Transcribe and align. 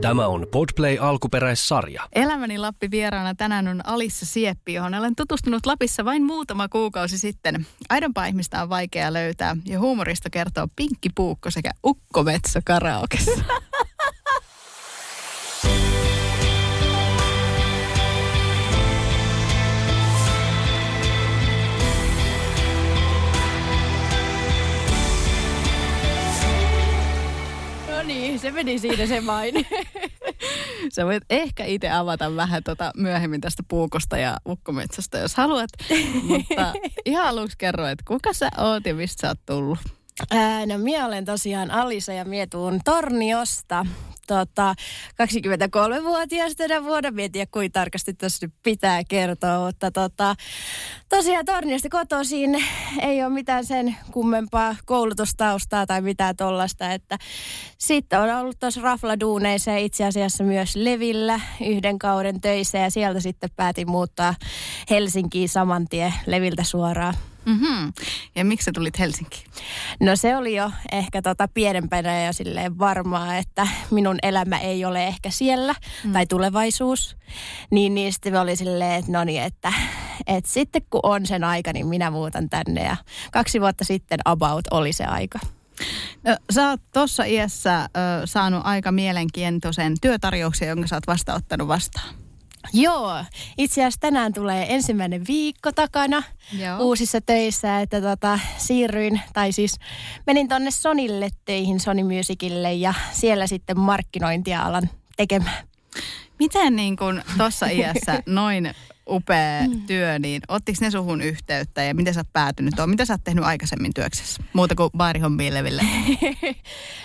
Tämä 0.00 0.26
on 0.26 0.46
Podplay 0.50 0.98
alkuperäissarja. 1.00 2.08
Elämäni 2.12 2.58
Lappi 2.58 2.90
vieraana 2.90 3.34
tänään 3.34 3.68
on 3.68 3.86
Alissa 3.86 4.26
Sieppi, 4.26 4.74
johon 4.74 4.94
olen 4.94 5.16
tutustunut 5.16 5.66
Lapissa 5.66 6.04
vain 6.04 6.22
muutama 6.22 6.68
kuukausi 6.68 7.18
sitten. 7.18 7.66
Aidompaa 7.88 8.26
ihmistä 8.26 8.62
on 8.62 8.68
vaikea 8.68 9.12
löytää 9.12 9.56
ja 9.66 9.78
huumorista 9.78 10.30
kertoo 10.30 10.68
Pinkki 10.76 11.08
Puukko 11.14 11.50
sekä 11.50 11.70
Ukko 11.86 12.22
Metsä 12.22 12.60
karaokessa. 12.64 13.44
No 27.88 28.02
niin, 28.06 28.38
se 28.38 28.50
meni 28.50 28.78
siinä 28.78 29.06
se 29.06 29.26
vain. 29.26 29.54
Sä 30.92 31.06
voit 31.06 31.24
ehkä 31.30 31.64
itse 31.64 31.90
avata 31.90 32.36
vähän 32.36 32.62
tota 32.62 32.92
myöhemmin 32.96 33.40
tästä 33.40 33.62
puukosta 33.68 34.18
ja 34.18 34.36
ukkometsästä, 34.48 35.18
jos 35.18 35.34
haluat. 35.34 35.70
Mutta 36.28 36.72
ihan 37.04 37.26
aluksi 37.26 37.58
kerro, 37.58 37.86
että 37.86 38.04
kuka 38.08 38.32
sä 38.32 38.50
oot 38.58 38.86
ja 38.86 38.94
mistä 38.94 39.20
sä 39.20 39.28
oot 39.28 39.38
tullut? 39.46 39.78
Ää, 40.30 40.66
no 40.66 40.78
minä 40.78 41.06
olen 41.06 41.24
tosiaan 41.24 41.70
Alisa 41.70 42.12
ja 42.12 42.24
minä 42.24 42.46
tuun 42.50 42.80
Torniosta. 42.84 43.86
Tota, 44.26 44.74
23-vuotias 45.12 46.56
tänä 46.56 46.84
vuonna. 46.84 47.10
Mietin, 47.10 47.46
kuinka 47.50 47.72
tarkasti 47.72 48.14
tässä 48.14 48.46
nyt 48.46 48.54
pitää 48.62 49.02
kertoa, 49.08 49.66
mutta 49.66 49.90
tota, 49.90 50.34
tosiaan 51.08 51.44
Torniosta 51.44 51.88
kotoisin 51.88 52.64
ei 53.02 53.24
ole 53.24 53.32
mitään 53.32 53.64
sen 53.64 53.96
kummempaa 54.10 54.76
koulutustaustaa 54.86 55.86
tai 55.86 56.00
mitään 56.00 56.36
tollasta. 56.36 56.92
Että 56.92 57.18
sitten 57.78 58.20
on 58.20 58.30
ollut 58.30 58.58
tuossa 58.58 58.80
rafladuuneissa 58.80 59.70
ja 59.70 59.78
itse 59.78 60.04
asiassa 60.04 60.44
myös 60.44 60.76
Levillä 60.76 61.40
yhden 61.66 61.98
kauden 61.98 62.40
töissä 62.40 62.78
ja 62.78 62.90
sieltä 62.90 63.20
sitten 63.20 63.50
päätin 63.56 63.90
muuttaa 63.90 64.34
Helsinkiin 64.90 65.48
saman 65.48 65.88
tien 65.88 66.14
Leviltä 66.26 66.64
suoraan. 66.64 67.14
Mm-hmm. 67.44 67.92
Ja 68.34 68.44
miksi 68.44 68.64
sä 68.64 68.72
tulit 68.74 68.98
Helsinkiin? 68.98 69.46
No 70.00 70.16
se 70.16 70.36
oli 70.36 70.56
jo 70.56 70.70
ehkä 70.92 71.22
tota 71.22 71.48
pienempänä 71.48 72.26
jo 72.26 72.32
silleen 72.32 72.78
varmaa, 72.78 73.36
että 73.36 73.68
minun 73.90 74.18
elämä 74.22 74.58
ei 74.58 74.84
ole 74.84 75.06
ehkä 75.06 75.30
siellä 75.30 75.74
mm. 76.04 76.12
tai 76.12 76.26
tulevaisuus. 76.26 77.16
Niin, 77.70 77.94
niin 77.94 78.12
sitten 78.12 78.36
oli 78.36 78.56
silleen, 78.56 78.92
että 78.92 79.12
no 79.12 79.24
niin, 79.24 79.42
että, 79.42 79.72
että 80.26 80.50
sitten 80.50 80.82
kun 80.90 81.00
on 81.02 81.26
sen 81.26 81.44
aika, 81.44 81.72
niin 81.72 81.86
minä 81.86 82.10
muutan 82.10 82.50
tänne. 82.50 82.84
Ja 82.84 82.96
kaksi 83.32 83.60
vuotta 83.60 83.84
sitten 83.84 84.18
about 84.24 84.64
oli 84.70 84.92
se 84.92 85.04
aika. 85.04 85.38
No, 86.24 86.36
sä 86.52 86.68
oot 86.68 86.80
tuossa 86.92 87.24
iässä 87.24 87.82
ö, 87.82 87.88
saanut 88.24 88.60
aika 88.64 88.92
mielenkiintoisen 88.92 89.94
työtarjouksen, 90.00 90.68
jonka 90.68 90.86
sä 90.86 90.96
oot 90.96 91.06
vastaanottanut 91.06 91.68
vastaan. 91.68 92.19
Joo, 92.72 93.24
itse 93.58 93.80
asiassa 93.80 94.00
tänään 94.00 94.32
tulee 94.32 94.74
ensimmäinen 94.74 95.26
viikko 95.28 95.72
takana 95.72 96.22
Joo. 96.58 96.78
uusissa 96.78 97.20
töissä, 97.20 97.80
että 97.80 98.00
tota, 98.00 98.38
siirryin, 98.56 99.20
tai 99.32 99.52
siis 99.52 99.76
menin 100.26 100.48
tonne 100.48 100.70
Sonille 100.70 101.28
töihin, 101.44 101.80
Sony 101.80 102.02
Musicille 102.02 102.72
ja 102.72 102.94
siellä 103.12 103.46
sitten 103.46 103.78
markkinointia 103.78 104.62
alan 104.62 104.90
tekemään. 105.16 105.64
Miten 106.38 106.76
niin 106.76 106.96
kun 106.96 107.22
tuossa 107.36 107.66
iässä 107.66 108.22
noin 108.26 108.74
upea 109.08 109.60
työ, 109.86 110.18
niin 110.18 110.42
ottiko 110.48 110.78
ne 110.80 110.90
suhun 110.90 111.20
yhteyttä 111.20 111.82
ja 111.82 111.94
miten 111.94 112.14
sä 112.14 112.20
oot 112.20 112.32
päätynyt 112.32 112.74
tuohon? 112.76 112.90
Mitä 112.90 113.04
sä 113.04 113.12
oot 113.14 113.24
tehnyt 113.24 113.44
aikaisemmin 113.44 113.94
työksessä? 113.94 114.42
Muuta 114.52 114.74
kuin 114.74 114.90
baarihommiin 114.96 115.54
leville. 115.54 115.82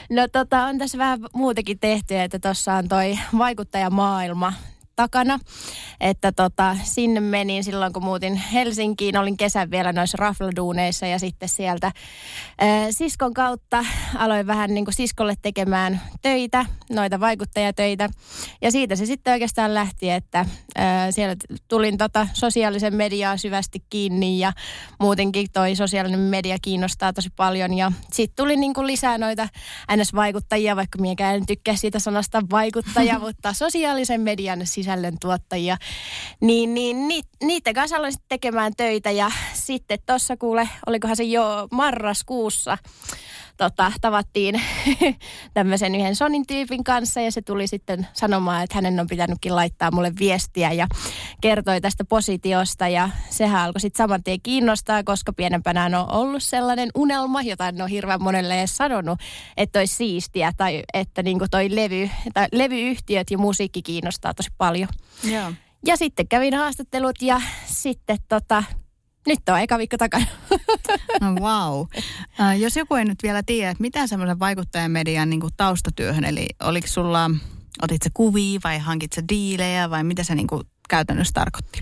No 0.09 0.28
tota, 0.28 0.63
on 0.63 0.78
tässä 0.78 0.97
vähän 0.97 1.19
muutakin 1.34 1.79
tehty, 1.79 2.18
että 2.18 2.40
tuossa 2.40 2.74
on 2.74 2.88
toi 2.88 3.19
vaikuttajamaailma 3.38 4.53
takana. 4.95 5.39
Että 6.00 6.31
tota, 6.31 6.78
sinne 6.83 7.19
menin 7.19 7.63
silloin, 7.63 7.94
kun 7.94 8.03
muutin 8.03 8.35
Helsinkiin. 8.35 9.17
Olin 9.17 9.38
kesän 9.38 9.72
vielä 9.72 9.94
noissa 9.94 10.17
rafladuuneissa 10.19 11.06
ja 11.06 11.19
sitten 11.19 11.50
sieltä 11.50 11.91
ää, 12.59 12.91
siskon 12.91 13.34
kautta 13.34 13.85
aloin 14.17 14.47
vähän 14.47 14.73
niin 14.73 14.85
kuin 14.85 14.94
siskolle 14.94 15.34
tekemään 15.41 16.01
töitä, 16.22 16.66
noita 16.89 17.19
vaikuttajatöitä. 17.19 18.09
Ja 18.61 18.72
siitä 18.72 18.95
se 18.95 19.05
sitten 19.05 19.34
oikeastaan 19.34 19.73
lähti, 19.73 20.09
että 20.09 20.45
ää, 20.75 21.11
siellä 21.11 21.35
tulin 21.67 21.97
tota 21.97 22.28
sosiaalisen 22.34 22.95
mediaa 22.95 23.38
syvästi 23.38 23.84
kiinni 23.89 24.39
ja 24.39 24.53
muutenkin 25.00 25.47
toi 25.53 25.75
sosiaalinen 25.75 26.19
media 26.19 26.57
kiinnostaa 26.61 27.13
tosi 27.13 27.29
paljon. 27.35 27.73
Ja 27.73 27.91
sitten 28.11 28.35
tuli 28.35 28.55
niin 28.55 28.73
kuin 28.73 28.88
lisää 28.88 29.17
noita 29.17 29.47
NS-vaikuttajia, 29.95 30.75
vaikka 30.75 31.00
miekään 31.00 31.35
en 31.35 31.45
tykkää 31.45 31.75
siitä 31.75 32.00
sanasta 32.00 32.41
vaikuttaja, 32.51 33.19
mutta 33.25 33.53
sosiaalisen 33.53 34.22
median 34.22 34.61
sisällön 34.63 34.84
tuottajia. 35.19 35.78
Niin, 36.41 36.73
niin 36.73 37.07
ni, 37.07 37.22
niiden 37.44 37.73
kanssa 37.73 37.97
aloin 37.97 38.13
tekemään 38.28 38.73
töitä 38.78 39.12
ja 39.12 39.31
sitten 39.53 40.00
tuossa 40.06 40.38
kuule, 40.38 40.69
olikohan 40.88 41.16
se 41.16 41.23
jo 41.23 41.68
marraskuussa, 41.72 42.78
tota, 43.57 43.91
tavattiin 44.01 44.61
tämmöisen 45.53 45.95
yhden 45.95 46.16
Sonin 46.16 46.47
tyypin 46.47 46.83
kanssa 46.83 47.21
ja 47.21 47.31
se 47.31 47.41
tuli 47.41 47.67
sitten 47.67 48.07
sanomaan, 48.13 48.63
että 48.63 48.75
hänen 48.75 48.99
on 48.99 49.07
pitänytkin 49.07 49.55
laittaa 49.55 49.91
mulle 49.91 50.11
viestiä 50.19 50.71
ja 50.71 50.88
kertoi 51.41 51.81
tästä 51.81 52.05
positiosta 52.05 52.88
ja 52.88 53.09
sehän 53.29 53.61
alkoi 53.61 53.81
sitten 53.81 54.03
saman 54.03 54.23
tien 54.23 54.41
kiinnostaa, 54.43 55.03
koska 55.03 55.33
pienempänä 55.33 55.85
on 55.85 56.11
ollut 56.11 56.43
sellainen 56.43 56.89
unelma, 56.95 57.41
jota 57.41 57.67
en 57.67 57.81
ole 57.81 57.89
hirveän 57.89 58.23
monelle 58.23 58.59
edes 58.59 58.77
sanonut, 58.77 59.19
että 59.57 59.79
olisi 59.79 59.95
siistiä 59.95 60.51
tai 60.57 60.83
että 60.93 61.23
niinku 61.23 61.45
toi 61.51 61.75
levy, 61.75 62.09
tai 62.33 62.47
levyyhtiöt 62.51 63.31
ja 63.31 63.37
musiikki 63.37 63.81
kiinnostaa 63.81 64.33
tosi 64.33 64.49
paljon. 64.57 64.89
Joo. 65.23 65.51
Ja 65.85 65.97
sitten 65.97 66.27
kävin 66.27 66.53
haastattelut 66.53 67.22
ja 67.22 67.41
sitten 67.66 68.17
tota, 68.29 68.63
nyt 69.28 69.50
on 69.50 69.59
eka 69.59 69.78
viikko 69.78 69.97
takana. 69.97 70.25
No 71.22 71.36
wow. 71.36 71.86
Jos 72.59 72.75
joku 72.75 72.96
ei 72.96 73.06
nyt 73.06 73.24
vielä 73.24 73.44
tiedä, 73.44 73.69
että 73.69 73.81
mitä 73.81 74.08
semmoisen 74.08 74.40
vaikuttajamedian 74.40 75.30
niin 75.30 75.41
taustatyöhön, 75.58 76.24
eli 76.24 76.47
oliko 76.63 76.88
sulla, 76.88 77.31
otit 77.81 78.02
se 78.02 78.09
kuvia 78.14 78.59
vai 78.64 78.80
hankit 78.80 79.14
se 79.14 79.24
diilejä 79.30 79.90
vai 79.90 80.03
mitä 80.03 80.24
se 80.24 80.35
niin 80.35 80.47
kuin 80.47 80.64
käytännössä 80.90 81.34
tarkoitti? 81.34 81.80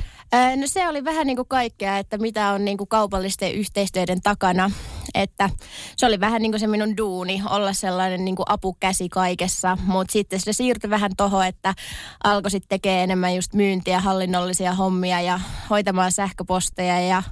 No 0.56 0.68
se 0.68 0.88
oli 0.88 1.04
vähän 1.04 1.28
niin 1.28 1.36
kuin 1.36 1.48
kaikkea, 1.48 1.98
että 1.98 2.18
mitä 2.18 2.50
on 2.50 2.66
niin 2.66 2.78
kuin 2.78 2.88
kaupallisten 2.88 3.54
yhteistyöiden 3.54 4.22
takana. 4.22 4.72
Että 5.14 5.50
se 5.98 6.06
oli 6.06 6.20
vähän 6.20 6.42
niin 6.42 6.52
kuin 6.52 6.60
se 6.60 6.68
minun 6.68 6.98
duuni, 6.98 7.42
olla 7.50 7.74
sellainen 7.74 8.26
niin 8.26 8.36
kuin 8.36 8.46
apukäsi 8.50 9.10
kaikessa. 9.10 9.78
Mutta 9.86 10.12
sitten 10.12 10.40
se 10.40 10.54
siirtyi 10.54 10.90
vähän 10.90 11.12
toho, 11.18 11.42
että 11.42 11.74
alkoi 12.24 12.52
sitten 12.52 12.70
tekemään 12.70 13.04
enemmän 13.04 13.36
just 13.36 13.54
myyntiä, 13.54 14.00
hallinnollisia 14.00 14.74
hommia 14.74 15.22
ja 15.22 15.40
hoitamaan 15.70 16.12
sähköposteja 16.12 17.02
ja 17.02 17.24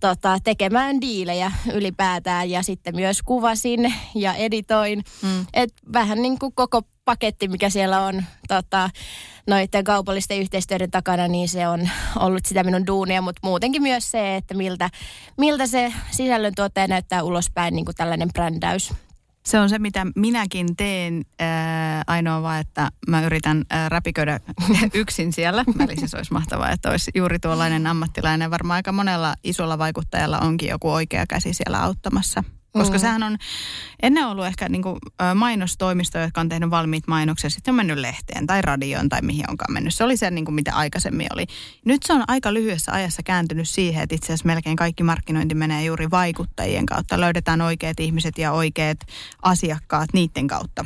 tota, 0.00 0.38
tekemään 0.44 1.00
diilejä 1.00 1.52
ylipäätään. 1.72 2.50
Ja 2.50 2.62
sitten 2.62 2.96
myös 2.96 3.22
kuvasin 3.22 3.94
ja 4.14 4.34
editoin. 4.34 5.02
Mm. 5.22 5.46
Et 5.54 5.74
vähän 5.92 6.22
niin 6.22 6.38
kuin 6.38 6.52
koko 6.54 6.82
paketti, 7.06 7.48
mikä 7.48 7.70
siellä 7.70 8.00
on 8.00 8.24
tota, 8.48 8.90
noiden 9.46 9.84
kaupallisten 9.84 10.38
yhteistyöiden 10.38 10.90
takana, 10.90 11.28
niin 11.28 11.48
se 11.48 11.68
on 11.68 11.88
ollut 12.16 12.44
sitä 12.44 12.64
minun 12.64 12.86
duunia, 12.86 13.22
mutta 13.22 13.40
muutenkin 13.44 13.82
myös 13.82 14.10
se, 14.10 14.36
että 14.36 14.54
miltä, 14.54 14.90
miltä 15.38 15.66
se 15.66 15.92
sisällöntuottaja 16.10 16.86
näyttää 16.86 17.22
ulospäin, 17.22 17.74
niin 17.74 17.84
kuin 17.84 17.94
tällainen 17.94 18.28
brändäys. 18.32 18.92
Se 19.46 19.58
on 19.58 19.68
se, 19.68 19.78
mitä 19.78 20.06
minäkin 20.16 20.76
teen. 20.76 21.22
Ää, 21.38 22.02
ainoa 22.06 22.42
vaan, 22.42 22.60
että 22.60 22.90
mä 23.08 23.26
yritän 23.26 23.64
ää, 23.70 23.88
räpiköidä 23.88 24.40
yksin 24.94 25.32
siellä. 25.32 25.64
Eli 25.80 25.96
siis 25.96 26.14
olisi 26.14 26.32
mahtavaa, 26.32 26.70
että 26.70 26.90
olisi 26.90 27.10
juuri 27.14 27.38
tuollainen 27.38 27.86
ammattilainen. 27.86 28.50
Varmaan 28.50 28.76
aika 28.76 28.92
monella 28.92 29.34
isolla 29.44 29.78
vaikuttajalla 29.78 30.38
onkin 30.38 30.68
joku 30.68 30.90
oikea 30.90 31.26
käsi 31.26 31.54
siellä 31.54 31.82
auttamassa. 31.82 32.44
Koska 32.76 32.96
Mm. 32.96 33.00
sehän 33.00 33.22
on 33.22 33.36
ennen 34.02 34.26
ollut 34.26 34.46
ehkä 34.46 34.68
niin 34.68 34.82
kuin, 34.82 34.98
mainostoimisto, 35.34 36.18
jotka 36.18 36.40
on 36.40 36.48
tehnyt 36.48 36.70
valmiit 36.70 37.06
mainoksia, 37.06 37.50
sitten 37.50 37.72
on 37.72 37.76
mennyt 37.76 37.98
lehteen 37.98 38.46
tai 38.46 38.62
radioon 38.62 39.08
tai 39.08 39.22
mihin 39.22 39.50
onkaan 39.50 39.72
mennyt. 39.72 39.94
Se 39.94 40.04
oli 40.04 40.16
se, 40.16 40.30
niin 40.30 40.44
kuin 40.44 40.54
mitä 40.54 40.74
aikaisemmin 40.74 41.26
oli. 41.32 41.46
Nyt 41.84 42.02
se 42.02 42.12
on 42.12 42.24
aika 42.28 42.54
lyhyessä 42.54 42.92
ajassa 42.92 43.22
kääntynyt 43.22 43.68
siihen, 43.68 44.02
että 44.02 44.14
itse 44.14 44.26
asiassa 44.26 44.46
melkein 44.46 44.76
kaikki 44.76 45.02
markkinointi 45.02 45.54
menee 45.54 45.84
juuri 45.84 46.10
vaikuttajien 46.10 46.86
kautta. 46.86 47.20
Löydetään 47.20 47.60
oikeat 47.60 48.00
ihmiset 48.00 48.38
ja 48.38 48.52
oikeat 48.52 48.98
asiakkaat 49.42 50.08
niiden 50.12 50.46
kautta. 50.46 50.84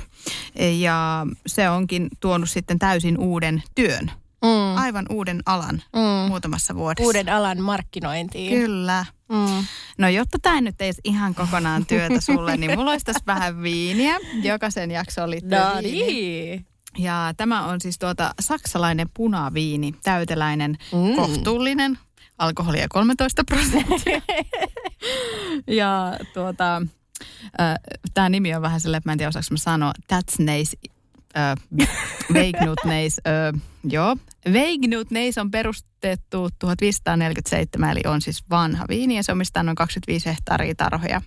Ja 0.78 1.26
se 1.46 1.70
onkin 1.70 2.08
tuonut 2.20 2.50
sitten 2.50 2.78
täysin 2.78 3.18
uuden 3.18 3.62
työn 3.74 4.10
mm. 4.42 4.76
aivan 4.76 5.06
uuden 5.10 5.42
alan 5.46 5.82
mm. 5.92 6.28
muutamassa 6.28 6.74
vuodessa. 6.74 7.06
Uuden 7.06 7.28
alan 7.28 7.62
markkinointiin. 7.62 8.60
Kyllä. 8.60 9.06
Mm. 9.30 9.64
No 9.98 10.08
jotta 10.08 10.38
tämä 10.42 10.60
nyt 10.60 10.80
ei 10.80 10.92
ihan 11.04 11.34
kokonaan 11.34 11.86
työtä 11.86 12.20
sulle, 12.32 12.56
niin 12.56 12.78
mulla 12.78 12.90
olisi 12.90 13.06
tässä 13.06 13.22
vähän 13.26 13.62
viiniä. 13.62 14.18
Jokaisen 14.42 14.90
jakso 14.90 15.24
oli 15.24 15.40
no 15.42 15.80
niin. 15.80 16.66
Ja 16.98 17.34
tämä 17.36 17.66
on 17.66 17.80
siis 17.80 17.98
tuota 17.98 18.34
saksalainen 18.40 19.08
punaviini, 19.14 19.94
täyteläinen, 20.02 20.78
mm. 20.92 21.16
kohtuullinen, 21.16 21.98
alkoholia 22.38 22.86
13 22.88 23.44
prosenttia. 23.44 24.20
ja 25.80 26.18
tuota, 26.34 26.82
äh, 27.60 27.74
tämä 28.14 28.28
nimi 28.28 28.54
on 28.54 28.62
vähän 28.62 28.80
silleen, 28.80 28.98
että 28.98 29.08
mä 29.08 29.12
en 29.12 29.18
tiedä 29.18 29.28
osaanko 29.28 29.46
mä 29.50 29.56
sanoa, 29.56 29.92
that's 30.12 30.44
nice 30.44 30.76
äh, 31.36 31.56
Weignutneis, 32.32 33.20
äh, 33.26 33.60
joo. 33.84 34.16
Weignutneis 34.48 35.38
on 35.38 35.50
perustettu 35.50 36.48
1547, 36.58 37.90
eli 37.90 38.00
on 38.06 38.20
siis 38.20 38.44
vanha 38.50 38.84
viini 38.88 39.16
ja 39.16 39.22
se 39.22 39.32
omistaa 39.32 39.62
noin 39.62 39.74
25 39.74 40.26
hehtaaria 40.26 40.74
tarhoja 40.74 41.22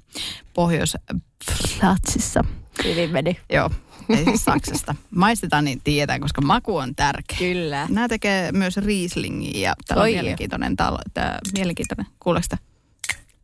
Pohjois-Platsissa. 0.53 2.43
Hyvin 2.83 3.11
meni. 3.11 3.39
Joo, 3.53 3.69
ei 4.09 4.23
siis 4.23 4.45
Saksasta. 4.45 4.95
Maistetaan 5.09 5.65
niin 5.65 5.81
tietää, 5.83 6.19
koska 6.19 6.41
maku 6.41 6.77
on 6.77 6.95
tärkeä. 6.95 7.37
Kyllä. 7.37 7.87
Nämä 7.89 8.07
tekee 8.07 8.51
myös 8.51 8.77
Rieslingia 8.77 9.59
ja 9.59 9.73
tämä 9.87 10.01
on 10.01 10.09
mielenkiintoinen 10.09 10.75
talo. 10.75 10.97
Tämä 11.13 11.39
mielenkiintoinen. 11.53 12.05
Kuuleeko 12.19 12.55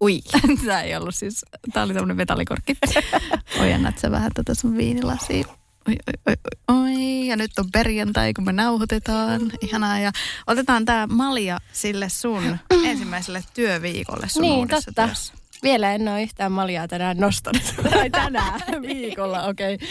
Ui. 0.02 0.22
tämä 0.66 0.82
ei 0.82 0.96
ollut 0.96 1.16
siis, 1.16 1.46
tämä 1.74 1.84
oli 1.84 1.94
tämmöinen 1.94 2.18
metallikorkki. 2.18 2.78
Ojennat 3.62 3.98
sä 3.98 4.12
vähän 4.12 4.32
tätä 4.34 4.54
sun 4.54 4.78
viinilasia. 4.78 5.59
Oi, 5.90 5.96
oi, 6.28 6.34
oi, 6.68 6.76
oi, 6.78 7.28
ja 7.28 7.36
nyt 7.36 7.60
on 7.60 7.72
perjantai, 7.72 8.34
kun 8.34 8.46
me 8.46 8.52
nauhoitetaan. 8.52 9.42
Ihanaa, 9.62 10.00
ja 10.00 10.12
otetaan 10.48 10.86
tämä 10.86 11.08
malja 11.08 11.60
sille 11.74 12.10
sun 12.10 12.58
ensimmäiselle 12.84 13.44
työviikolle 13.54 14.30
sun 14.30 14.42
niin, 14.42 14.68
totta. 14.68 15.06
Työssä. 15.08 15.34
Vielä 15.64 15.94
en 15.94 16.08
ole 16.08 16.24
yhtään 16.24 16.52
maljaa 16.52 16.88
tänään 16.88 17.18
nostanut. 17.18 17.76
tai 17.92 18.10
tänään 18.10 18.62
viikolla, 18.82 19.44
okei. 19.44 19.76
Okay. 19.76 19.88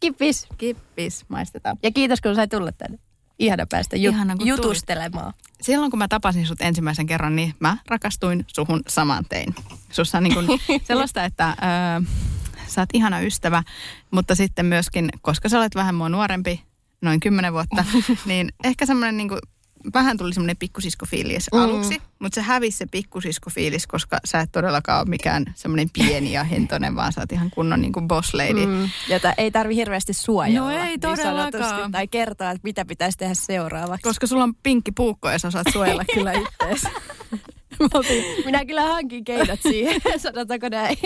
Kippis. 0.00 0.46
Kippis, 0.58 1.24
maistetaan. 1.28 1.76
Ja 1.82 1.90
kiitos, 1.90 2.20
kun 2.20 2.34
sait 2.34 2.50
tulla 2.50 2.72
tänne. 2.72 2.98
Ihana 3.38 3.66
päästä 3.70 3.96
ju- 3.96 4.10
Ihana, 4.10 4.36
jutustelemaan. 4.44 5.32
Tulit. 5.32 5.56
Silloin 5.62 5.90
kun 5.90 5.98
mä 5.98 6.08
tapasin 6.08 6.46
sut 6.46 6.60
ensimmäisen 6.60 7.06
kerran, 7.06 7.36
niin 7.36 7.54
mä 7.60 7.76
rakastuin 7.88 8.44
suhun 8.56 8.82
saman 8.88 9.24
tein. 9.28 9.54
Sussa 9.90 10.18
on 10.18 10.24
niin 10.24 10.34
kuin 10.34 10.46
sellaista, 10.88 11.24
että 11.24 11.48
ö, 11.48 12.04
sä 12.66 12.80
oot 12.80 12.88
ihana 12.94 13.20
ystävä, 13.20 13.62
mutta 14.10 14.34
sitten 14.34 14.66
myöskin, 14.66 15.08
koska 15.22 15.48
sä 15.48 15.58
olet 15.58 15.74
vähän 15.74 15.94
mua 15.94 16.08
nuorempi, 16.08 16.62
noin 17.02 17.20
kymmenen 17.20 17.52
vuotta, 17.52 17.84
niin 18.26 18.48
ehkä 18.64 18.86
semmoinen 18.86 19.16
niin 19.16 19.28
kuin 19.28 19.38
vähän 19.94 20.16
tuli 20.16 20.34
semmoinen 20.34 20.56
pikkusiskofiilis 20.56 21.46
mm. 21.52 21.58
aluksi, 21.58 22.02
mutta 22.18 22.34
se 22.34 22.42
hävisi 22.42 22.78
se 22.78 22.86
pikkusiskofiilis, 22.86 23.86
koska 23.86 24.18
sä 24.24 24.40
et 24.40 24.52
todellakaan 24.52 25.00
ole 25.00 25.08
mikään 25.08 25.44
semmoinen 25.54 25.88
pieni 25.92 26.32
ja 26.32 26.44
hentonen, 26.44 26.96
vaan 26.96 27.12
sä 27.12 27.20
oot 27.20 27.32
ihan 27.32 27.50
kunnon 27.50 27.80
niin 27.80 27.92
kuin 27.92 28.08
boss 28.08 28.34
lady. 28.34 28.66
Mm. 28.66 28.88
Jota 29.08 29.34
ei 29.38 29.50
tarvi 29.50 29.76
hirveästi 29.76 30.12
suojella. 30.12 30.60
No 30.60 30.70
ei 30.70 30.84
niin 30.84 31.00
todellakaan. 31.00 31.92
tai 31.92 32.08
kertoa, 32.08 32.50
että 32.50 32.60
mitä 32.64 32.84
pitäisi 32.84 33.18
tehdä 33.18 33.34
seuraavaksi. 33.34 34.02
Koska 34.02 34.26
sulla 34.26 34.44
on 34.44 34.54
pinkki 34.62 34.92
puukko 34.92 35.30
ja 35.30 35.38
sä 35.38 35.48
osaat 35.48 35.66
suojella 35.72 36.04
kyllä 36.14 36.32
itseäsi. 36.32 36.88
Minä 38.44 38.64
kyllä 38.64 38.82
hankin 38.82 39.24
keinot 39.24 39.62
siihen, 39.62 40.00
sanotaanko 40.18 40.68
näin. 40.68 40.96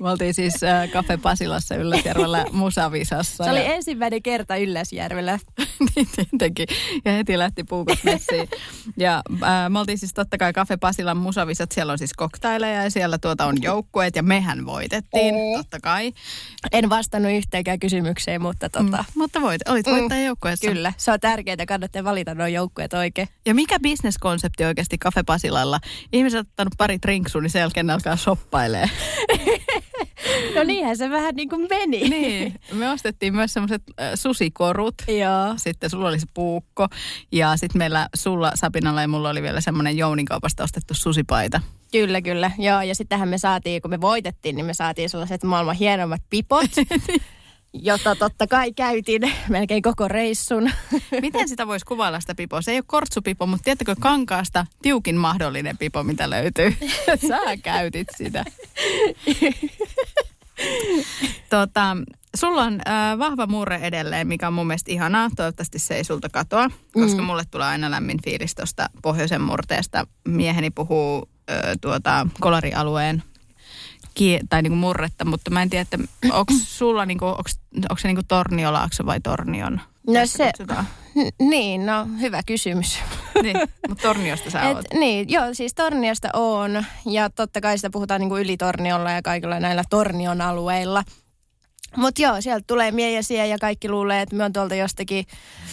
Me 0.00 0.10
oltiin 0.10 0.34
siis 0.34 0.62
äh, 0.62 0.88
Cafe 0.88 1.16
Pasilassa 1.16 1.74
Ylläsjärvellä 1.74 2.44
Musavisassa. 2.52 3.44
Se 3.44 3.50
oli 3.50 3.64
ja... 3.64 3.74
ensimmäinen 3.74 4.22
kerta 4.22 4.56
Ylläsjärvellä. 4.56 5.38
niin 5.96 6.08
tietenkin. 6.16 6.66
Ja 7.04 7.12
heti 7.12 7.38
lähti 7.38 7.64
puukot 7.64 7.98
messiin. 8.04 8.48
Ja 8.96 9.22
äh, 9.42 9.70
me 9.70 9.78
oltiin 9.78 9.98
siis 9.98 10.14
totta 10.14 10.38
kai 10.38 10.52
Cafe 10.52 10.76
Pasilan 10.76 11.16
Musavisat. 11.16 11.72
Siellä 11.72 11.92
on 11.92 11.98
siis 11.98 12.12
koktaileja 12.14 12.82
ja 12.82 12.90
siellä 12.90 13.18
tuota 13.18 13.46
on 13.46 13.62
joukkueet 13.62 14.16
ja 14.16 14.22
mehän 14.22 14.66
voitettiin, 14.66 15.34
mm. 15.34 15.56
totta 15.56 15.80
kai. 15.82 16.12
En 16.72 16.90
vastannut 16.90 17.32
yhteenkään 17.32 17.80
kysymykseen, 17.80 18.42
mutta 18.42 18.68
tota... 18.68 19.04
Mm, 19.14 19.20
mutta 19.20 19.40
voit, 19.40 19.68
olit 19.68 19.86
mm. 19.86 19.92
voittaja 19.92 20.24
joukkueessa. 20.24 20.68
Kyllä, 20.68 20.92
se 20.96 21.12
on 21.12 21.20
tärkeää, 21.20 21.66
kannattaa 21.68 22.04
valita 22.04 22.34
nuo 22.34 22.46
joukkueet 22.46 22.92
oikein. 22.92 23.28
Ja 23.46 23.54
mikä 23.54 23.80
bisneskonsepti 23.80 24.64
oikeasti 24.64 24.98
Cafe 24.98 25.22
Pasilalla? 25.22 25.80
Ihmiset 26.12 26.38
on 26.38 26.46
ottanut 26.46 26.74
pari 26.78 26.98
trinksuun, 26.98 27.42
niin 27.42 27.50
sen 27.50 27.60
jälkeen 27.60 27.90
alkaa 27.90 28.16
shoppailee. 28.16 28.90
no 30.56 30.64
niinhän 30.64 30.96
se 30.96 31.10
vähän 31.10 31.34
niin 31.34 31.48
kuin 31.48 31.66
meni. 31.70 32.08
Niin, 32.08 32.54
me 32.72 32.90
ostettiin 32.90 33.34
myös 33.34 33.52
semmoiset 33.52 33.82
susikorut. 34.14 34.94
Joo. 35.08 35.54
Sitten 35.56 35.90
sulla 35.90 36.08
oli 36.08 36.20
se 36.20 36.26
puukko. 36.34 36.88
Ja 37.32 37.56
sitten 37.56 37.78
meillä 37.78 38.08
sulla, 38.16 38.52
Sapinalla 38.54 39.00
ja 39.00 39.08
mulla 39.08 39.30
oli 39.30 39.42
vielä 39.42 39.60
semmoinen 39.60 39.96
Jouninkaupasta 39.96 40.64
ostettu 40.64 40.94
susipaita. 40.94 41.60
Kyllä, 41.92 42.22
kyllä. 42.22 42.50
Joo, 42.58 42.82
ja 42.82 42.94
sittenhän 42.94 43.28
me 43.28 43.38
saatiin, 43.38 43.82
kun 43.82 43.90
me 43.90 44.00
voitettiin, 44.00 44.56
niin 44.56 44.66
me 44.66 44.74
saatiin 44.74 45.08
sellaiset 45.08 45.44
maailman 45.44 45.74
hienommat 45.76 46.22
pipot. 46.30 46.70
jota 47.72 48.16
totta 48.16 48.46
kai 48.46 48.72
käytin 48.72 49.22
melkein 49.48 49.82
koko 49.82 50.08
reissun. 50.08 50.70
Miten 51.22 51.48
sitä 51.48 51.66
voisi 51.66 51.86
kuvailla 51.86 52.20
sitä 52.20 52.34
pipoa? 52.34 52.62
Se 52.62 52.70
ei 52.70 52.78
ole 52.78 52.84
kortsupipo, 52.86 53.46
mutta 53.46 53.64
tiedättekö 53.64 53.94
kankaasta 54.00 54.66
tiukin 54.82 55.16
mahdollinen 55.16 55.78
pipo, 55.78 56.02
mitä 56.02 56.30
löytyy? 56.30 56.76
Sä 57.28 57.56
käytit 57.62 58.08
sitä. 58.16 58.44
tota, 61.50 61.96
sulla 62.36 62.62
on 62.62 62.80
äh, 62.88 63.18
vahva 63.18 63.46
murre 63.46 63.76
edelleen, 63.82 64.28
mikä 64.28 64.48
on 64.48 64.54
mun 64.54 64.66
mielestä 64.66 64.92
ihanaa. 64.92 65.30
Toivottavasti 65.36 65.78
se 65.78 65.94
ei 65.94 66.04
sulta 66.04 66.28
katoa, 66.28 66.70
koska 66.92 67.22
mm. 67.22 67.26
mulle 67.26 67.42
tulee 67.50 67.66
aina 67.66 67.90
lämmin 67.90 68.22
fiilis 68.24 68.54
tuosta 68.54 68.90
pohjoisen 69.02 69.40
murteesta. 69.40 70.06
Mieheni 70.28 70.70
puhuu 70.70 71.28
äh, 71.50 71.56
tuota, 71.80 72.26
kolarialueen 72.40 73.22
kie- 74.20 74.40
tai 74.50 74.62
niinku 74.62 74.76
murretta, 74.76 75.24
mutta 75.24 75.50
mä 75.50 75.62
en 75.62 75.70
tiedä, 75.70 75.82
että 75.82 75.98
onko 76.32 76.52
sulla 76.78 77.06
niinku, 77.06 77.26
onko 77.26 77.98
se 77.98 78.08
niinku 78.08 78.22
Torniolaakso 78.28 79.06
vai 79.06 79.20
Tornion? 79.20 79.80
No 80.06 80.26
se, 80.26 80.52
niin, 81.40 81.86
no 81.86 82.06
hyvä 82.20 82.42
kysymys. 82.42 82.98
niin, 83.42 83.56
mutta 83.88 84.02
Torniosta 84.02 84.50
sä 84.50 84.62
Et, 84.70 84.76
oot. 84.76 84.86
Niin, 84.94 85.30
joo, 85.30 85.44
siis 85.52 85.74
Torniosta 85.74 86.28
on 86.32 86.84
ja 87.06 87.30
totta 87.30 87.60
kai 87.60 87.78
sitä 87.78 87.90
puhutaan 87.90 88.20
niinku 88.20 88.36
yli 88.36 88.56
Torniolla 88.56 89.10
ja 89.10 89.22
kaikilla 89.22 89.60
näillä 89.60 89.82
Tornion 89.90 90.40
alueilla. 90.40 91.04
Mutta 91.96 92.22
joo, 92.22 92.40
sieltä 92.40 92.64
tulee 92.66 92.90
miejäsiä 92.90 93.46
ja 93.46 93.58
kaikki 93.58 93.88
luulee, 93.88 94.22
että 94.22 94.36
me 94.36 94.44
on 94.44 94.52
tuolta 94.52 94.74
jostakin... 94.74 95.24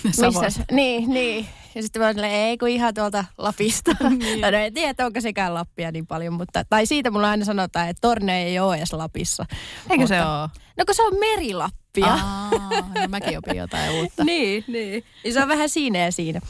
Missä, 0.04 0.28
niin, 0.72 1.10
niin. 1.10 1.48
Ja 1.76 1.84
sitten 1.84 2.02
mä 2.02 2.08
olin, 2.08 2.24
ei 2.26 2.58
kun 2.58 2.70
ihan 2.70 2.94
tuolta 2.94 3.26
Lapista. 3.38 3.92
niin. 4.20 4.42
no 4.42 4.48
en 4.48 4.74
tiedä, 4.74 5.06
onko 5.06 5.22
sekään 5.22 5.54
Lappia 5.54 5.92
niin 5.92 6.08
paljon, 6.08 6.34
mutta... 6.34 6.64
Tai 6.70 6.86
siitä 6.86 7.12
mulla 7.12 7.30
aina 7.30 7.46
sanotaan, 7.46 7.90
että 7.90 8.02
Torne 8.02 8.44
ei 8.44 8.60
ole 8.60 8.78
edes 8.78 8.94
Lapissa. 8.94 9.46
Eikö 9.90 10.02
mutta, 10.02 10.08
se 10.08 10.26
ole? 10.26 10.50
No 10.78 10.86
kun 10.86 10.96
se 10.96 11.04
on 11.04 11.14
Merilappia. 11.20 12.06
Aa, 12.06 12.50
no 12.96 13.08
mäkin 13.08 13.38
opin 13.38 13.58
jotain 13.58 13.92
uutta. 13.92 14.24
niin, 14.34 14.64
niin. 14.68 15.04
Ja 15.24 15.34
se 15.34 15.42
on 15.42 15.48
vähän 15.48 15.70
siinä 15.70 16.00
ja 16.00 16.12
siinä. 16.12 16.42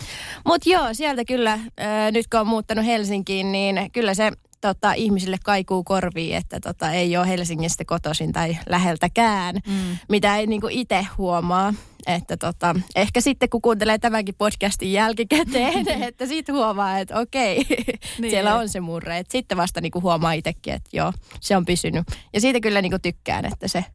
Mutta 0.46 0.70
joo, 0.70 0.94
sieltä 0.94 1.26
kyllä, 1.26 1.54
äh, 1.54 2.12
nyt 2.12 2.26
kun 2.32 2.40
on 2.40 2.48
muuttanut 2.48 2.86
Helsinkiin, 2.86 3.52
niin 3.52 3.92
kyllä 3.92 4.14
se 4.14 4.32
tota, 4.62 4.94
ihmisille 4.94 5.38
kaikuu 5.44 5.84
korviin, 5.84 6.36
että 6.36 6.60
tota, 6.60 6.92
ei 6.92 7.18
ole 7.18 7.28
Helsingistä 7.28 7.86
kotoisin 7.86 8.32
tai 8.32 8.58
läheltäkään, 8.70 9.56
mm. 9.68 9.98
mitä 10.10 10.38
ei 10.38 10.48
niinku 10.48 10.68
itse 10.72 11.08
huomaa. 11.18 11.74
Että 12.08 12.38
tota, 12.38 12.76
ehkä 12.96 13.22
sitten 13.22 13.50
kun 13.50 13.62
kuuntelee 13.62 13.98
tämänkin 13.98 14.36
podcastin 14.38 14.94
jälkikäteen, 14.94 15.88
että 16.04 16.26
sitten 16.26 16.56
huomaa, 16.56 17.00
että 17.00 17.20
okei, 17.20 17.66
niin. 18.20 18.32
siellä 18.32 18.56
on 18.56 18.70
se 18.70 18.80
murre. 18.80 19.18
Että 19.18 19.32
sitten 19.32 19.58
vasta 19.58 19.82
niinku 19.82 20.02
huomaa 20.02 20.32
itsekin, 20.32 20.74
että 20.74 20.90
joo, 20.94 21.14
se 21.40 21.58
on 21.58 21.66
pysynyt. 21.66 22.06
Ja 22.34 22.42
siitä 22.42 22.60
kyllä 22.60 22.82
niinku 22.82 23.00
tykkään, 23.00 23.46
että 23.46 23.68
se 23.68 23.86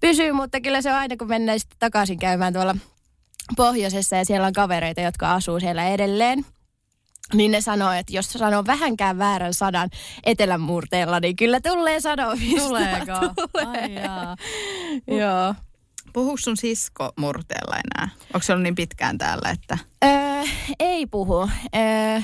pysyy, 0.00 0.32
mutta 0.32 0.60
kyllä 0.60 0.82
se 0.82 0.90
on 0.90 0.98
aina, 0.98 1.16
kun 1.16 1.28
mennään 1.28 1.60
sitten 1.60 1.78
takaisin 1.78 2.18
käymään 2.18 2.52
tuolla 2.52 2.76
pohjoisessa 3.56 4.16
ja 4.16 4.24
siellä 4.24 4.46
on 4.46 4.52
kavereita, 4.52 5.00
jotka 5.00 5.34
asuu 5.34 5.60
siellä 5.60 5.88
edelleen 5.88 6.46
niin 7.34 7.50
ne 7.50 7.60
sanoo, 7.60 7.92
että 7.92 8.12
jos 8.12 8.32
sanoo 8.32 8.64
vähänkään 8.66 9.18
väärän 9.18 9.54
sadan 9.54 9.90
etelän 10.24 10.60
murteella, 10.60 11.20
niin 11.20 11.36
kyllä 11.36 11.60
tulee 11.60 12.00
sanomista. 12.00 12.68
Tuleeko? 12.68 13.12
Tulee. 13.52 13.82
Ai 13.82 13.94
jaa. 13.94 14.36
Joo. 15.20 15.54
Puhuuko 16.12 16.36
sun 16.36 16.56
sisko 16.56 17.12
murteella 17.16 17.76
enää? 17.76 18.08
Onko 18.34 18.44
se 18.44 18.52
ollut 18.52 18.62
niin 18.62 18.74
pitkään 18.74 19.18
täällä, 19.18 19.50
että... 19.50 19.78
Öö, 20.04 20.42
ei 20.80 21.06
puhu. 21.06 21.50
Öö, 21.76 22.20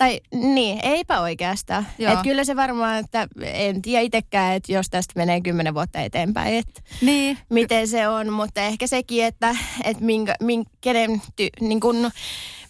tai 0.00 0.20
niin, 0.34 0.80
eipä 0.82 1.20
oikeastaan. 1.20 1.86
Et 1.98 2.22
kyllä 2.22 2.44
se 2.44 2.56
varmaan, 2.56 2.98
että 2.98 3.28
en 3.42 3.82
tiedä 3.82 4.00
itsekään, 4.00 4.54
että 4.54 4.72
jos 4.72 4.90
tästä 4.90 5.12
menee 5.16 5.40
kymmenen 5.40 5.74
vuotta 5.74 6.00
eteenpäin, 6.00 6.54
että 6.54 6.82
niin. 7.00 7.38
miten 7.50 7.88
se 7.88 8.08
on. 8.08 8.32
Mutta 8.32 8.60
ehkä 8.60 8.86
sekin, 8.86 9.24
että, 9.24 9.56
että 9.84 10.04
minkä, 10.04 10.34
minkä, 10.40 10.70
kenen, 10.80 11.22
ty, 11.36 11.48
niin 11.60 11.80
kun, 11.80 12.10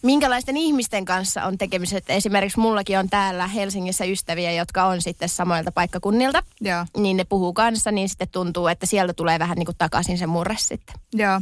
minkälaisten 0.01 0.57
ihmisten 0.57 1.05
kanssa 1.05 1.43
on 1.45 1.57
tekemiset. 1.57 2.03
Esimerkiksi 2.09 2.59
mullakin 2.59 2.99
on 2.99 3.09
täällä 3.09 3.47
Helsingissä 3.47 4.05
ystäviä, 4.05 4.51
jotka 4.51 4.85
on 4.85 5.01
sitten 5.01 5.29
samoilta 5.29 5.71
paikkakunnilta. 5.71 6.43
Joo. 6.61 6.85
Niin 6.97 7.17
ne 7.17 7.23
puhuu 7.23 7.53
kanssa, 7.53 7.91
niin 7.91 8.09
sitten 8.09 8.27
tuntuu, 8.31 8.67
että 8.67 8.85
sieltä 8.85 9.13
tulee 9.13 9.39
vähän 9.39 9.57
niin 9.57 9.65
kuin 9.65 9.77
takaisin 9.77 10.17
se 10.17 10.27
murre 10.27 10.55
sitten. 10.57 10.95
Joo. 11.13 11.41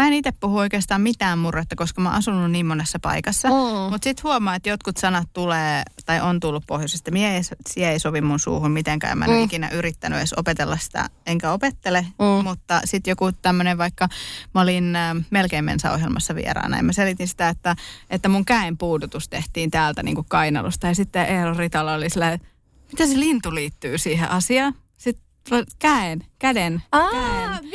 Mä 0.00 0.06
en 0.06 0.12
itse 0.12 0.32
puhu 0.40 0.58
oikeastaan 0.58 1.00
mitään 1.00 1.38
murretta, 1.38 1.76
koska 1.76 2.00
mä 2.00 2.08
oon 2.08 2.18
asunut 2.18 2.50
niin 2.50 2.66
monessa 2.66 2.98
paikassa. 2.98 3.48
Mm. 3.48 3.90
Mutta 3.90 4.04
sitten 4.04 4.22
huomaa, 4.22 4.54
että 4.54 4.68
jotkut 4.68 4.96
sanat 4.96 5.28
tulee, 5.32 5.82
tai 6.06 6.20
on 6.20 6.40
tullut 6.40 6.64
pohjoisesta. 6.66 7.10
Mie 7.10 7.36
ei, 7.36 7.42
sie 7.68 7.90
ei 7.90 7.98
sovi 7.98 8.20
mun 8.20 8.38
suuhun 8.38 8.70
mitenkään. 8.70 9.18
Mä 9.18 9.24
en 9.24 9.30
mm. 9.30 9.36
ole 9.36 9.44
ikinä 9.44 9.68
yrittänyt 9.68 10.18
edes 10.18 10.32
opetella 10.32 10.76
sitä, 10.76 11.08
enkä 11.26 11.52
opettele. 11.52 12.06
Mm. 12.18 12.44
Mutta 12.44 12.80
sitten 12.84 13.12
joku 13.12 13.32
tämmöinen 13.32 13.78
vaikka, 13.78 14.08
mä 14.54 14.60
olin 14.60 14.96
äh, 14.96 15.16
melkein 15.30 15.64
Mensa-ohjelmassa 15.64 16.34
vieraana. 16.34 16.76
Ja 16.76 16.82
mä 16.82 16.92
selitin 16.92 17.28
sitä, 17.28 17.48
että, 17.48 17.76
että 18.10 18.28
mun 18.28 18.44
käen 18.44 18.78
puudutus 18.78 19.28
tehtiin 19.28 19.70
täältä 19.70 20.02
niin 20.02 20.14
kuin 20.14 20.26
kainalusta. 20.28 20.86
Ja 20.86 20.94
sitten 20.94 21.26
Eero 21.26 21.54
Ritala 21.54 21.94
oli 21.94 22.10
silleen, 22.10 22.40
mitä 22.92 23.06
se 23.06 23.20
lintu 23.20 23.54
liittyy 23.54 23.98
siihen 23.98 24.30
asiaan? 24.30 24.74
Sitten 24.96 25.24
käen, 25.78 26.24
käden, 26.38 26.82
Aa, 26.92 27.10
käen. 27.10 27.70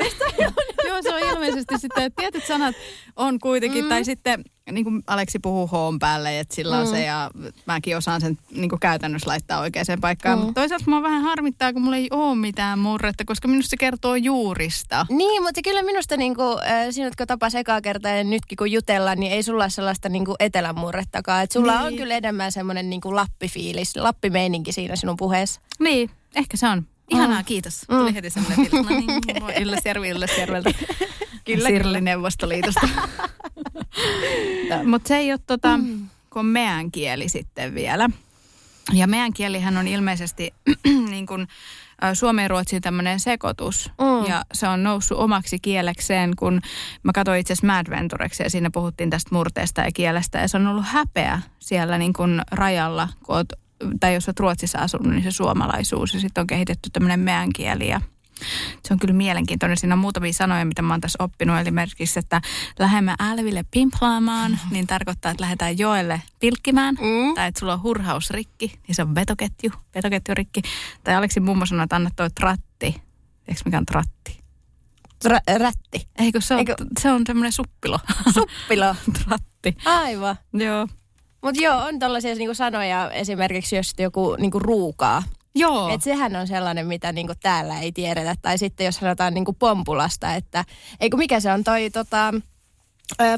On? 0.00 0.86
Joo, 0.88 1.02
se 1.02 1.14
on 1.14 1.20
ilmeisesti 1.32 1.78
sitten, 1.78 2.04
että 2.04 2.20
tietyt 2.22 2.44
sanat 2.44 2.74
on 3.16 3.38
kuitenkin, 3.38 3.84
mm. 3.84 3.88
tai 3.88 4.04
sitten 4.04 4.44
niin 4.72 4.84
kuin 4.84 5.02
Aleksi 5.06 5.38
puhuu 5.38 5.66
hoon 5.66 5.98
päälle, 5.98 6.40
että 6.40 6.54
sillä 6.54 6.78
on 6.78 6.86
Mm. 6.86 6.90
se 6.90 7.04
ja 7.04 7.30
mäkin 7.66 7.96
osaan 7.96 8.20
sen 8.20 8.38
niin 8.50 8.68
kuin 8.70 8.80
käytännössä 8.80 9.30
laittaa 9.30 9.60
oikeaan 9.60 9.86
paikkaan. 10.00 10.38
Mm. 10.38 10.44
Mutta 10.44 10.60
toisaalta 10.60 10.84
mua 10.90 11.02
vähän 11.02 11.22
harmittaa, 11.22 11.72
kun 11.72 11.82
mulla 11.82 11.96
ei 11.96 12.08
ole 12.10 12.34
mitään 12.36 12.78
murretta, 12.78 13.24
koska 13.24 13.48
minusta 13.48 13.70
se 13.70 13.76
kertoo 13.76 14.14
juurista. 14.14 15.06
Niin, 15.10 15.42
mutta 15.42 15.60
kyllä 15.64 15.82
minusta 15.82 16.16
niin 16.16 16.34
kuin, 16.34 16.58
äh, 16.58 16.86
sinut 16.90 17.16
kun 17.16 17.26
tapas 17.26 17.54
ekaa 17.54 17.80
kertaa 17.80 18.12
ja 18.12 18.24
nytkin 18.24 18.56
kun 18.56 18.72
jutellaan, 18.72 19.20
niin 19.20 19.32
ei 19.32 19.42
sulla 19.42 19.64
ole 19.64 19.70
sellaista 19.70 20.08
niin 20.08 20.24
kuin 20.24 20.36
etelämurrettakaan. 20.40 21.42
Et 21.44 21.52
sulla 21.52 21.72
Niin. 21.78 21.86
on 21.86 21.96
kyllä 21.96 22.14
enemmän 22.14 22.52
semmoinen 22.52 22.90
niin 22.90 23.00
kuin 23.00 23.16
lappifiilis, 23.16 23.96
lappimeininki 23.96 24.72
siinä 24.72 24.96
sinun 24.96 25.16
puheessa. 25.16 25.60
Niin, 25.78 26.10
ehkä 26.36 26.56
se 26.56 26.68
on. 26.68 26.86
Ihanaa, 27.10 27.42
kiitos. 27.42 27.88
Mm. 27.88 27.98
Tuli 27.98 28.14
heti 28.14 28.30
semmoinen 28.30 28.70
fiilis. 28.70 28.90
No 28.90 28.96
niin, 28.96 29.62
Ylläsjärvi 29.62 30.08
Ylläsjärveltä. 30.08 30.70
Kyllä, 31.44 31.68
Sirli. 31.68 32.00
Neuvostoliitosta. 32.00 32.88
Mutta 34.90 35.08
se 35.08 35.16
ei 35.16 35.32
ole 35.32 35.40
tota, 35.46 35.78
kun 36.30 36.40
on 36.40 36.46
meän 36.46 36.90
kieli 36.90 37.28
sitten 37.28 37.74
vielä. 37.74 38.10
Ja 38.92 39.06
meän 39.06 39.32
kielihän 39.32 39.76
on 39.76 39.88
ilmeisesti 39.88 40.54
niin 41.10 41.26
kuin, 41.26 41.48
suomen 42.14 42.42
ja 42.42 42.48
ruotsin 42.48 42.82
tämmöinen 42.82 43.20
sekoitus. 43.20 43.90
Mm. 44.00 44.30
Ja 44.30 44.44
se 44.52 44.68
on 44.68 44.82
noussut 44.82 45.18
omaksi 45.18 45.58
kielekseen, 45.58 46.36
kun 46.36 46.60
mä 47.02 47.12
katsoin 47.12 47.40
itse 47.40 47.52
asiassa 47.52 47.66
Mad 47.66 47.90
Ventureksi 47.90 48.42
ja 48.42 48.50
siinä 48.50 48.70
puhuttiin 48.70 49.10
tästä 49.10 49.34
murteesta 49.34 49.80
ja 49.80 49.92
kielestä. 49.94 50.38
Ja 50.38 50.48
se 50.48 50.56
on 50.56 50.66
ollut 50.66 50.86
häpeä 50.86 51.40
siellä 51.58 51.98
niin 51.98 52.12
kuin 52.12 52.42
rajalla, 52.50 53.08
kun 53.22 53.36
oot, 53.36 53.52
tai 54.00 54.14
jos 54.14 54.28
olet 54.28 54.40
Ruotsissa 54.40 54.78
asunut, 54.78 55.12
niin 55.12 55.22
se 55.22 55.30
suomalaisuus. 55.30 56.14
Ja 56.14 56.20
sitten 56.20 56.40
on 56.40 56.46
kehitetty 56.46 56.90
tämmöinen 56.90 57.20
meän 57.20 57.52
kieli 57.52 57.88
ja 57.88 58.00
se 58.84 58.94
on 58.94 58.98
kyllä 58.98 59.14
mielenkiintoinen. 59.14 59.76
Siinä 59.76 59.94
on 59.94 59.98
muutamia 59.98 60.32
sanoja, 60.32 60.64
mitä 60.64 60.82
mä 60.82 60.94
oon 60.94 61.00
tässä 61.00 61.24
oppinut. 61.24 61.56
Eli 61.56 61.62
esimerkiksi, 61.62 62.18
että 62.18 62.40
lähdemme 62.78 63.14
älville 63.20 63.64
pimplaamaan, 63.70 64.58
niin 64.70 64.86
tarkoittaa, 64.86 65.30
että 65.30 65.42
lähdetään 65.42 65.78
joelle 65.78 66.22
pilkkimään. 66.40 66.94
Mm. 66.94 67.34
Tai 67.34 67.48
että 67.48 67.60
sulla 67.60 67.72
on 67.72 67.82
hurhausrikki, 67.82 68.80
niin 68.88 68.94
se 68.94 69.02
on 69.02 69.14
vetoketju, 69.14 69.70
vetoketjurikki. 69.94 70.62
Tai 71.04 71.14
Aleksi 71.14 71.40
mummo 71.40 71.66
sanoi, 71.66 71.84
että 71.84 71.96
anna 71.96 72.10
toi 72.16 72.30
tratti. 72.30 73.02
Eikö 73.48 73.60
mikä 73.64 73.78
on 73.78 73.86
tratti? 73.86 74.46
Ra- 75.28 75.58
rätti. 75.58 76.08
Eikö 76.18 76.40
se 76.40 76.54
on, 76.54 76.58
Eikö- 76.58 76.76
se 77.00 77.12
on 77.12 77.24
tämmöinen 77.24 77.52
suppilo. 77.52 78.00
Suppilo. 78.34 78.94
tratti. 79.24 79.76
Aivan. 79.84 80.36
Joo. 80.52 80.88
Mutta 81.46 81.62
joo, 81.62 81.78
on 81.78 81.98
tällaisia 81.98 82.34
niinku 82.34 82.54
sanoja 82.54 83.10
esimerkiksi, 83.10 83.76
jos 83.76 83.92
joku 83.98 84.36
niinku 84.36 84.58
ruukaa. 84.58 85.22
Joo. 85.54 85.88
Et 85.88 86.02
sehän 86.02 86.36
on 86.36 86.46
sellainen, 86.46 86.86
mitä 86.86 87.12
niinku 87.12 87.32
täällä 87.42 87.80
ei 87.80 87.92
tiedetä. 87.92 88.34
Tai 88.42 88.58
sitten 88.58 88.86
jos 88.86 88.94
sanotaan 88.94 89.34
niinku 89.34 89.52
pompulasta, 89.52 90.34
että 90.34 90.64
eikö 91.00 91.16
mikä 91.16 91.40
se 91.40 91.52
on 91.52 91.64
toi 91.64 91.90
tota, 91.90 92.34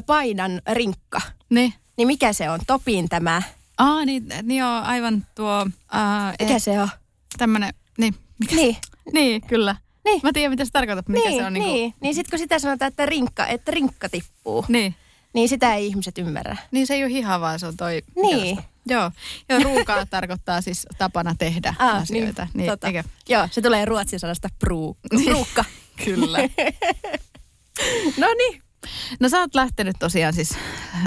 painan 0.05 0.61
rinkka. 0.71 1.21
Niin. 1.49 1.73
Niin 1.97 2.07
mikä 2.07 2.33
se 2.33 2.49
on? 2.49 2.59
Topin 2.67 3.09
tämä. 3.09 3.41
Aa, 3.77 4.05
niin, 4.05 4.27
niin 4.43 4.59
joo, 4.59 4.81
aivan 4.83 5.25
tuo... 5.35 5.67
Ää, 5.91 6.33
Mikä 6.39 6.59
se 6.59 6.81
on? 6.81 6.89
Tämmönen, 7.37 7.73
niin, 7.97 8.15
mikä 8.39 8.55
Niin. 8.55 8.77
Niin, 9.13 9.41
kyllä. 9.41 9.75
Niin. 10.05 10.19
Mä 10.23 10.33
tiedän, 10.33 10.51
mitä 10.51 10.65
se 10.65 10.71
tarkoittaa, 10.71 11.13
mikä 11.13 11.29
niin, 11.29 11.41
se 11.41 11.45
on. 11.45 11.53
niin. 11.53 11.63
Niin, 11.63 11.75
niin. 11.75 11.93
niin 12.01 12.15
sitten 12.15 12.29
kun 12.29 12.39
sitä 12.39 12.59
sanotaan, 12.59 12.89
että 12.89 13.05
rinkka, 13.05 13.47
että 13.47 13.71
rinkka 13.71 14.09
tippuu, 14.09 14.65
niin. 14.67 14.95
Niin 15.33 15.49
sitä 15.49 15.73
ei 15.75 15.87
ihmiset 15.87 16.17
ymmärrä. 16.17 16.57
Niin 16.71 16.87
se 16.87 16.93
ei 16.93 17.03
ole 17.03 17.11
hiha, 17.11 17.39
vaan 17.39 17.59
se 17.59 17.65
on 17.67 17.77
toi... 17.77 18.01
Niin. 18.15 18.59
Joo. 18.87 19.11
Joo, 19.49 19.59
ruukaa 19.63 20.05
tarkoittaa 20.09 20.61
siis 20.61 20.87
tapana 20.97 21.35
tehdä 21.39 21.73
Ah, 21.79 22.01
asioita. 22.01 22.47
niin, 22.53 22.69
tota. 22.69 22.87
eikö? 22.87 23.03
Joo, 23.29 23.47
se 23.51 23.61
tulee 23.61 23.85
ruotsin 23.85 24.19
sanasta 24.19 24.49
pruu, 24.59 24.97
pruukka. 25.09 25.65
Kyllä. 26.05 26.37
no 28.21 28.27
niin. 28.37 28.61
No 29.19 29.29
sä 29.29 29.39
oot 29.39 29.55
lähtenyt 29.55 29.95
tosiaan 29.99 30.33
siis 30.33 30.51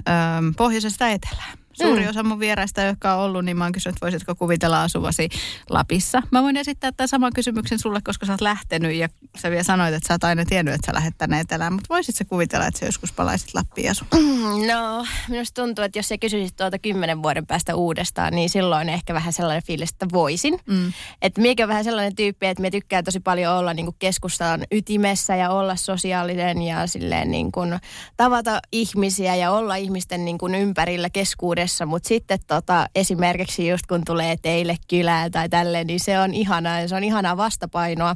ähm, 0.09 0.49
pohjoisesta 0.57 1.09
etelään. 1.09 1.59
Suuri 1.73 2.03
Mm. 2.03 2.09
osa 2.11 2.23
mun 2.23 2.41
vieraista, 2.41 2.81
jotka 2.83 3.15
on 3.15 3.21
ollut, 3.21 3.45
niin 3.45 3.57
mä 3.57 3.65
oon 3.65 3.73
kysynyt, 3.73 3.97
että 3.97 4.07
voisitko 4.07 4.35
kuvitella 4.35 4.83
asuvasi 4.83 5.29
Lapissa. 5.71 6.23
Mä 6.31 6.43
voin 6.43 6.57
esittää 6.57 6.93
tämän 6.93 7.09
saman 7.09 7.33
kysymyksen 7.35 7.79
sulle, 7.79 8.01
koska 8.05 8.27
sä 8.27 8.33
oot 8.33 8.41
lähtenyt 8.41 8.95
ja 8.97 9.09
sä 9.39 9.51
vielä 9.51 9.63
sanoit, 9.63 9.95
että 9.95 10.07
sä 10.09 10.15
oot 10.15 10.25
aina 10.25 10.45
tiennyt, 10.45 10.75
että 10.75 10.87
sä 10.87 10.95
lähdet 10.95 11.15
tänne 11.19 11.41
etelään. 11.41 11.73
Mutta 11.73 11.87
voisit 11.89 12.15
sä 12.17 12.25
kuvitella, 12.25 12.67
että 12.67 12.81
sä 12.81 12.87
joskus 12.87 13.13
palaisit 13.13 13.55
Lappiin 13.55 13.91
asu? 13.91 14.05
No, 14.73 15.07
minusta 15.29 15.63
tuntuu, 15.63 15.85
että 15.85 15.99
jos 15.99 16.09
sä 16.09 16.19
kysyisit 16.19 16.57
tuolta 16.57 16.79
kymmenen 16.79 17.23
vuoden 17.23 17.47
päästä 17.47 17.75
uudestaan, 17.77 18.33
niin 18.35 18.51
silloin 18.51 18.89
ehkä 18.89 19.15
vähän 19.15 19.33
sellainen 19.33 19.63
fiilis, 19.67 19.91
että 19.91 20.07
voisin. 20.13 20.59
Mm. 20.67 20.93
Että 21.23 21.41
miekin 21.41 21.65
on 21.65 21.69
vähän 21.69 21.85
sellainen 21.85 22.17
tyyppi, 22.17 22.47
että 22.47 22.63
me 22.63 22.71
tykkää 22.71 23.03
tosi 23.03 23.21
paljon 23.21 23.55
olla 23.55 23.75
niin 23.75 23.95
keskustan 23.99 24.65
ytimessä 24.71 25.37
ja 25.37 25.51
olla 25.51 25.77
sosiaalinen 25.77 26.63
ja 26.63 26.87
silleen 26.87 27.31
niin 27.31 27.53
kuin 27.53 27.79
tavata 28.17 28.61
ihmisiä 28.73 29.35
ja 29.37 29.51
olla 29.51 29.77
ihmisten 29.77 30.25
niin 30.25 30.39
kuin 30.39 30.55
ympärillä 30.55 31.11
keskuudessa. 31.11 31.62
Mutta 31.87 32.09
sitten 32.09 32.39
tota, 32.47 32.87
esimerkiksi 32.95 33.69
just 33.69 33.87
kun 33.87 34.03
tulee 34.07 34.37
teille 34.43 34.77
kylään 34.89 35.31
tai 35.31 35.49
tälleen, 35.49 35.87
niin 35.87 36.01
se 36.01 36.19
on 36.21 36.35
ihanaa 36.35 36.81
ja 36.81 36.89
se 36.89 36.95
on 36.97 37.05
ihanaa 37.05 37.37
vastapainoa. 37.37 38.15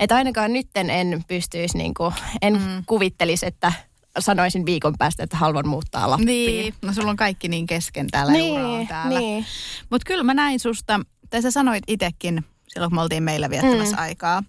Että 0.00 0.16
ainakaan 0.16 0.52
nytten 0.52 0.90
en 0.90 1.24
pystyisi, 1.28 1.78
niin 1.78 1.94
kuin, 1.94 2.14
en 2.42 2.54
mm. 2.60 2.82
kuvittelisi, 2.86 3.46
että 3.46 3.72
sanoisin 4.18 4.66
viikon 4.66 4.94
päästä, 4.98 5.22
että 5.22 5.36
haluan 5.36 5.68
muuttaa 5.68 6.10
Lappiin. 6.10 6.26
Niin, 6.26 6.74
no 6.82 6.92
sulla 6.92 7.10
on 7.10 7.16
kaikki 7.16 7.48
niin 7.48 7.66
kesken 7.66 8.06
täällä, 8.10 8.32
Niin, 8.32 8.88
täällä. 8.88 9.18
niin. 9.20 9.46
Mutta 9.90 10.06
kyllä 10.06 10.22
mä 10.22 10.34
näin 10.34 10.60
susta, 10.60 11.00
tai 11.30 11.42
sä 11.42 11.50
sanoit 11.50 11.84
itsekin 11.86 12.44
silloin, 12.68 12.90
kun 12.90 12.96
me 12.98 13.02
oltiin 13.02 13.22
meillä 13.22 13.50
viettämässä 13.50 13.96
Mm. 13.96 14.02
aikaa. 14.02 14.42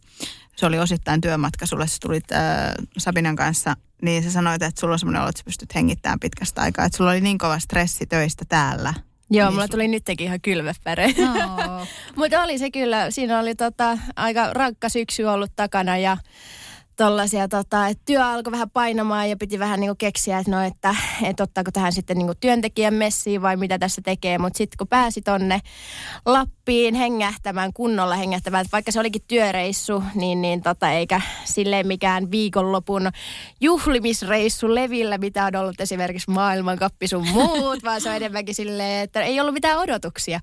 Se 0.60 0.66
oli 0.66 0.80
osittain 0.80 1.22
työmatka 1.22 1.66
sulle, 1.66 1.88
sä 1.88 1.98
tulit 2.02 2.32
äh, 2.32 2.40
Sabinan 2.98 3.36
kanssa, 3.36 3.76
niin 4.02 4.24
sä 4.24 4.32
sanoit, 4.32 4.62
että 4.62 4.80
sulla 4.82 4.94
on 4.94 5.00
semmoinen 5.00 5.22
olo, 5.22 5.30
että 5.30 5.40
sä 5.40 5.46
pystyt 5.46 5.76
hengittämään 5.76 6.20
pitkästä 6.20 6.62
aikaa. 6.62 6.86
Että 6.86 6.98
sulla 6.98 7.12
oli 7.12 7.22
niin 7.22 7.38
kova 7.38 7.60
stressi 7.60 8.06
töistä 8.06 8.46
täällä. 8.50 8.94
Joo, 9.32 9.48
Niin 9.48 9.54
mulla 9.54 9.66
su- 9.66 9.70
tuli 9.70 9.88
nytkin 9.88 10.20
ihan 10.20 10.42
kylvepäre. 10.42 11.14
No. 11.18 11.86
Mutta 12.16 12.44
oli 12.44 12.58
se 12.58 12.72
kyllä, 12.72 13.12
siinä 13.12 13.40
oli 13.40 13.56
tota, 13.56 13.98
aika 14.16 14.54
rankka 14.54 14.90
syksy 14.90 15.24
ollut 15.24 15.52
takana 15.56 15.98
ja 15.98 16.18
tollasia, 17.00 17.48
tota, 17.48 17.88
että 17.88 18.04
työ 18.06 18.26
alkoi 18.26 18.52
vähän 18.52 18.70
painamaan 18.70 19.30
ja 19.30 19.38
piti 19.38 19.60
vähän 19.60 19.80
niinku 19.80 19.96
keksiä, 19.96 20.40
että 20.40 20.52
no, 20.52 20.62
että 20.64 20.96
et 21.24 21.40
ottaako 21.40 21.72
tähän 21.72 21.94
sitten 21.94 22.18
niinku 22.18 22.34
työntekijän 22.40 22.94
messiin 22.94 23.42
vai 23.42 23.58
mitä 23.58 23.80
tässä 23.80 24.02
tekee. 24.02 24.38
Mutta 24.38 24.58
sitten 24.58 24.78
kun 24.78 24.88
pääsi 24.88 25.22
tonne 25.22 25.60
Lappiin 26.26 26.96
hengähtämään, 26.96 27.74
kunnolla 27.74 28.16
hengähtämään, 28.16 28.62
että 28.62 28.72
vaikka 28.72 28.92
se 28.92 29.00
olikin 29.00 29.22
työreissu, 29.28 30.04
niin, 30.16 30.42
niin 30.42 30.62
tota, 30.62 30.92
eikä 30.92 31.22
silleen 31.46 31.88
mikään 31.88 32.32
viikonlopun 32.32 33.10
juhlimisreissu 33.62 34.76
levillä, 34.76 35.18
mitä 35.18 35.46
on 35.46 35.56
ollut 35.56 35.82
esimerkiksi 35.82 36.32
maailmankappi 36.32 37.08
sun 37.08 37.28
muut, 37.28 37.84
vaan 37.86 38.02
se 38.02 38.10
on 38.10 38.16
enemmänkin 38.16 38.56
silleen, 38.56 39.04
että 39.04 39.22
ei 39.22 39.40
ollut 39.40 39.54
mitään 39.54 39.80
odotuksia. 39.80 40.40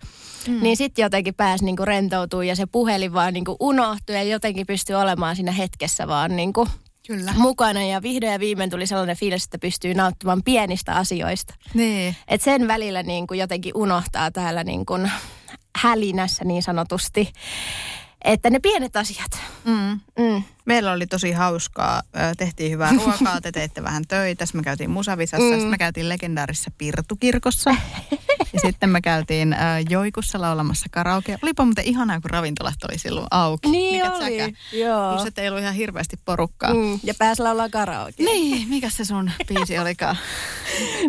Mm. 0.49 0.63
Niin 0.63 0.77
sitten 0.77 1.03
jotenkin 1.03 1.35
pääsi 1.35 1.65
niinku 1.65 1.85
rentoutumaan 1.85 2.47
ja 2.47 2.57
se 2.57 2.67
puhelin 2.67 3.13
vaan 3.13 3.33
niinku 3.33 3.57
unohtui 3.61 4.17
ja 4.17 4.23
jotenkin 4.23 4.67
pystyi 4.67 4.97
olemaan 4.97 5.37
siinä 5.37 5.53
hetkessä 5.53 6.09
vaan 6.09 6.37
niinku 6.47 6.69
Kyllä. 7.07 7.35
mukana. 7.37 7.83
Ja 7.83 8.03
vihdoin 8.03 8.33
ja 8.33 8.41
viimein 8.41 8.71
tuli 8.71 8.87
sellainen 8.87 9.17
fiilis, 9.17 9.45
että 9.45 9.59
pystyy 9.59 9.95
nauttimaan 9.95 10.43
pienistä 10.43 10.95
asioista. 10.95 11.55
Niin. 11.75 12.17
Et 12.29 12.43
sen 12.43 12.69
välillä 12.69 13.03
niinku 13.03 13.35
jotenkin 13.35 13.73
unohtaa 13.75 14.31
täällä 14.31 14.65
niinku 14.65 14.95
hälinässä 15.77 16.45
niin 16.45 16.63
sanotusti, 16.63 17.33
että 18.25 18.51
ne 18.51 18.59
pienet 18.59 18.97
asiat. 18.97 19.31
Mm. 19.65 20.01
Mm. 20.19 20.43
Meillä 20.65 20.93
oli 20.93 21.07
tosi 21.07 21.33
hauskaa. 21.33 22.03
Tehtiin 22.39 22.73
hyvää 22.73 22.93
ruokaa, 22.97 23.41
te 23.41 23.53
teitte 23.53 23.83
vähän 23.83 24.05
töitä. 24.09 24.47
Sitten 24.47 24.59
me 24.59 24.65
käytiin 24.65 24.91
Musavisassa, 24.91 25.47
mm. 25.47 25.53
sitten 25.53 25.71
me 25.71 25.79
käytiin 25.79 26.09
legendaarisessa 26.09 26.71
Pirtukirkossa. 26.79 27.71
ja 28.57 28.61
sitten 28.61 28.91
me 28.91 29.01
käytiin 29.01 29.53
ö, 29.53 29.57
Joikussa 29.91 30.41
laulamassa 30.41 30.87
karaoke. 30.91 31.39
Olipa 31.43 31.65
muuten 31.65 31.85
ihanaa, 31.85 32.21
kun 32.21 32.31
ravintolat 32.31 32.75
oli 32.91 32.99
silloin 32.99 33.27
auki. 33.31 33.69
Niin 33.71 33.95
Mikä 34.05 34.13
oli, 34.17 34.37
tsäkä? 34.37 34.53
joo. 34.73 35.13
Plus, 35.13 35.27
että 35.27 35.43
ei 35.43 35.49
ollut 35.49 35.63
ihan 35.63 35.75
hirveästi 35.75 36.17
porukkaa. 36.25 36.75
Mm. 36.75 37.01
Ja 37.03 37.15
pääsi 37.19 37.43
laulaa 37.43 37.69
karaoke. 37.69 38.15
Niin, 38.23 38.69
mikä 38.69 38.91
se 38.91 39.05
sun 39.05 39.31
biisi 39.49 39.79
olikaan? 39.79 40.17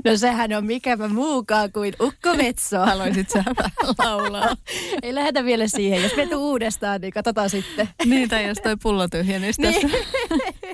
No 0.06 0.18
sehän 0.18 0.54
on 0.54 0.66
mikäpä 0.66 1.08
muukaan 1.08 1.72
kuin 1.72 1.94
Ukko 2.02 2.38
Vetso. 2.38 2.86
Haluaisit 2.86 3.30
sä 3.30 3.44
laulaa. 3.98 4.56
Ei 5.04 5.16
lähdetä 5.16 5.46
vielä 5.46 5.68
siihen. 5.68 6.04
Jos 6.04 6.16
me 6.16 6.36
uudestaan, 6.36 7.02
niin 7.02 7.14
katsotaan 7.14 7.50
sitten. 7.50 7.90
niin, 8.06 8.30
tai 8.30 8.48
jos 8.48 8.58
toi 8.64 8.76
pullo 8.84 9.08
tyhjenisi 9.08 9.62
tässä. 9.62 9.88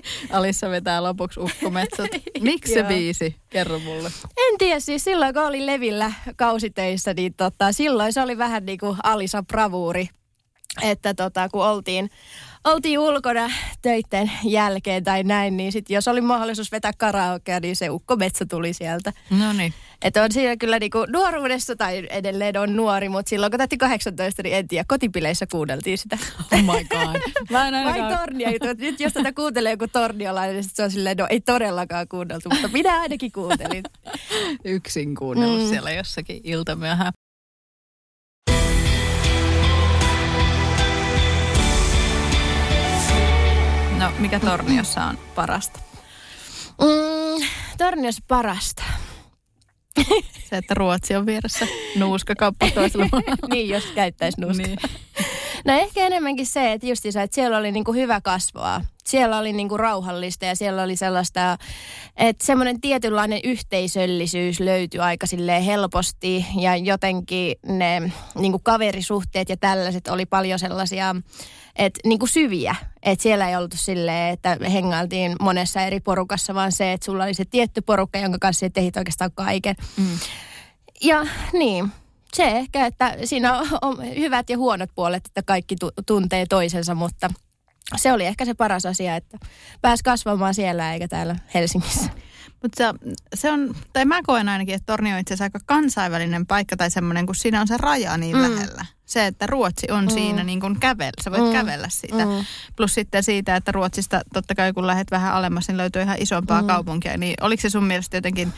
Alissa 0.31 0.69
vetää 0.69 1.03
lopuksi 1.03 1.39
ukkometsot. 1.39 2.09
Miksi 2.41 2.73
se 2.73 2.83
biisi? 2.83 3.35
Kerro 3.49 3.79
mulle. 3.79 4.11
En 4.37 4.57
tiedä, 4.57 4.79
siis 4.79 5.03
silloin 5.03 5.33
kun 5.33 5.43
olin 5.43 5.65
Levillä 5.65 6.13
kausitöissä, 6.35 7.13
niin 7.13 7.33
tota, 7.33 7.71
silloin 7.71 8.13
se 8.13 8.21
oli 8.21 8.37
vähän 8.37 8.65
niin 8.65 8.79
kuin 8.79 8.97
Alisa 9.03 9.43
Bravuuri. 9.43 10.09
Että 10.81 11.13
tota, 11.13 11.49
kun 11.49 11.65
oltiin, 11.65 12.09
oltiin 12.63 12.99
ulkona 12.99 13.51
töiden 13.81 14.31
jälkeen 14.43 15.03
tai 15.03 15.23
näin, 15.23 15.57
niin 15.57 15.71
sit 15.71 15.89
jos 15.89 16.07
oli 16.07 16.21
mahdollisuus 16.21 16.71
vetää 16.71 16.91
karaokea, 16.97 17.59
niin 17.59 17.75
se 17.75 17.89
ukkometsä 17.89 18.45
tuli 18.45 18.73
sieltä. 18.73 19.13
No 19.29 19.53
niin. 19.53 19.73
Että 20.03 20.23
on 20.23 20.31
siinä 20.31 20.57
kyllä 20.57 20.79
niinku 20.79 21.05
nuoruudessa, 21.09 21.75
tai 21.75 22.07
edelleen 22.09 22.57
on 22.57 22.75
nuori, 22.75 23.09
mutta 23.09 23.29
silloin 23.29 23.51
kun 23.51 23.57
täytti 23.57 23.77
18, 23.77 24.43
niin 24.43 24.55
en 24.55 24.67
tiedä, 24.67 24.85
kotipileissä 24.87 25.45
kuunneltiin 25.51 25.97
sitä. 25.97 26.17
Oh 26.53 26.59
my 26.61 26.83
god. 26.89 27.21
Mä 27.49 27.67
en 27.67 27.73
Vai 27.73 27.83
ainakaan... 27.85 28.17
tornia 28.17 28.51
juttu. 28.51 28.67
että 28.67 28.83
Nyt 28.83 28.99
jos 28.99 29.13
tätä 29.13 29.33
kuuntelee 29.33 29.71
joku 29.71 29.87
torniolainen, 29.87 30.55
niin 30.55 30.65
se 30.73 30.83
on 30.83 30.91
silleen, 30.91 31.17
no 31.17 31.27
ei 31.29 31.41
todellakaan 31.41 32.07
kuunneltu, 32.07 32.49
mutta 32.49 32.67
minä 32.67 32.99
ainakin 33.01 33.31
kuuntelin. 33.31 33.83
yksin 34.65 35.15
kuunnellut 35.15 35.61
Mm. 35.61 35.67
siellä 35.69 35.91
jossakin 35.91 36.41
iltamyöhään. 36.43 37.13
No, 43.99 44.11
mikä 44.19 44.39
Torniossa 44.39 45.03
on 45.03 45.17
parasta? 45.35 45.79
Mm, 46.81 47.45
torniossa 47.77 48.23
parasta. 48.27 48.83
Se, 50.49 50.57
että 50.57 50.73
Ruotsi 50.73 51.15
on 51.15 51.25
vieressä 51.25 51.67
nuuskakauppa 51.95 52.71
toisella 52.71 53.05
niin, 53.51 53.69
jos 53.69 53.83
käyttäisi 53.95 54.41
nuuskaa. 54.41 54.67
Niin. 54.67 54.79
No 55.65 55.73
ehkä 55.73 56.05
enemmänkin 56.05 56.45
se, 56.45 56.71
että 56.71 56.87
justiinsa, 56.87 57.21
että 57.21 57.35
siellä 57.35 57.57
oli 57.57 57.71
niinku 57.71 57.93
hyvä 57.93 58.21
kasvaa. 58.21 58.81
Siellä 59.05 59.37
oli 59.37 59.53
niinku 59.53 59.77
rauhallista 59.77 60.45
ja 60.45 60.55
siellä 60.55 60.83
oli 60.83 60.95
sellaista, 60.95 61.57
että 62.17 62.45
semmoinen 62.45 62.81
tietynlainen 62.81 63.39
yhteisöllisyys 63.43 64.59
löytyi 64.59 64.99
aika 64.99 65.25
helposti 65.65 66.45
ja 66.59 66.75
jotenkin 66.75 67.55
ne 67.67 68.11
niinku 68.35 68.59
kaverisuhteet 68.59 69.49
ja 69.49 69.57
tällaiset 69.57 70.07
oli 70.07 70.25
paljon 70.25 70.59
sellaisia, 70.59 71.15
että 71.75 71.99
niinku 72.05 72.27
syviä. 72.27 72.75
Että 73.03 73.23
siellä 73.23 73.49
ei 73.49 73.55
oltu 73.55 73.77
silleen, 73.77 74.33
että 74.33 74.57
hengailtiin 74.71 75.35
monessa 75.41 75.81
eri 75.81 75.99
porukassa, 75.99 76.53
vaan 76.53 76.71
se, 76.71 76.93
että 76.93 77.05
sulla 77.05 77.23
oli 77.23 77.33
se 77.33 77.45
tietty 77.45 77.81
porukka, 77.81 78.19
jonka 78.19 78.37
kanssa 78.41 78.69
tehit 78.69 78.97
oikeastaan 78.97 79.31
kaiken. 79.35 79.75
Mm. 79.97 80.19
Ja 81.01 81.27
niin, 81.53 81.91
se 82.33 82.43
ehkä, 82.43 82.85
että 82.85 83.15
siinä 83.23 83.53
on, 83.81 83.97
hyvät 84.15 84.49
ja 84.49 84.57
huonot 84.57 84.89
puolet, 84.95 85.25
että 85.25 85.41
kaikki 85.43 85.75
tu- 85.75 85.91
tuntee 86.05 86.45
toisensa, 86.49 86.95
mutta 86.95 87.29
se 87.95 88.11
oli 88.13 88.25
ehkä 88.25 88.45
se 88.45 88.53
paras 88.53 88.85
asia, 88.85 89.15
että 89.15 89.37
pääsi 89.81 90.03
kasvamaan 90.03 90.53
siellä 90.53 90.93
eikä 90.93 91.07
täällä 91.07 91.35
Helsingissä. 91.53 92.09
Mutta 92.61 92.77
se, 92.77 92.93
se 93.35 93.51
on, 93.51 93.75
tai 93.93 94.05
mä 94.05 94.19
koen 94.23 94.49
ainakin, 94.49 94.75
että 94.75 94.85
Tornio 94.85 95.13
on 95.13 95.19
itse 95.19 95.33
asiassa 95.33 95.43
aika 95.43 95.59
kansainvälinen 95.65 96.45
paikka 96.45 96.77
tai 96.77 96.91
semmoinen, 96.91 97.25
kun 97.25 97.35
siinä 97.35 97.61
on 97.61 97.67
se 97.67 97.77
raja 97.77 98.17
niin 98.17 98.35
Mm. 98.37 98.41
lähellä. 98.41 98.85
Se, 99.05 99.25
että 99.25 99.47
Ruotsi 99.47 99.91
on 99.91 100.03
Mm. 100.03 100.09
siinä 100.09 100.43
niin 100.43 100.59
kuin 100.59 100.79
kävellä, 100.79 101.23
sä 101.23 101.31
voit 101.31 101.43
Mm. 101.43 101.51
kävellä 101.51 101.87
siitä. 101.89 102.25
Mm. 102.25 102.45
Plus 102.75 102.93
sitten 102.93 103.23
siitä, 103.23 103.55
että 103.55 103.71
Ruotsista 103.71 104.21
totta 104.33 104.55
kai 104.55 104.73
kun 104.73 104.87
lähdet 104.87 105.11
vähän 105.11 105.33
alemmas, 105.33 105.67
niin 105.67 105.77
löytyy 105.77 106.01
ihan 106.01 106.17
isompaa 106.19 106.61
mm. 106.61 106.67
kaupunkia. 106.67 107.17
Niin 107.17 107.35
oliko 107.41 107.61
se 107.61 107.69
sun 107.69 107.83
mielestä 107.83 108.17
jotenkin, 108.17 108.53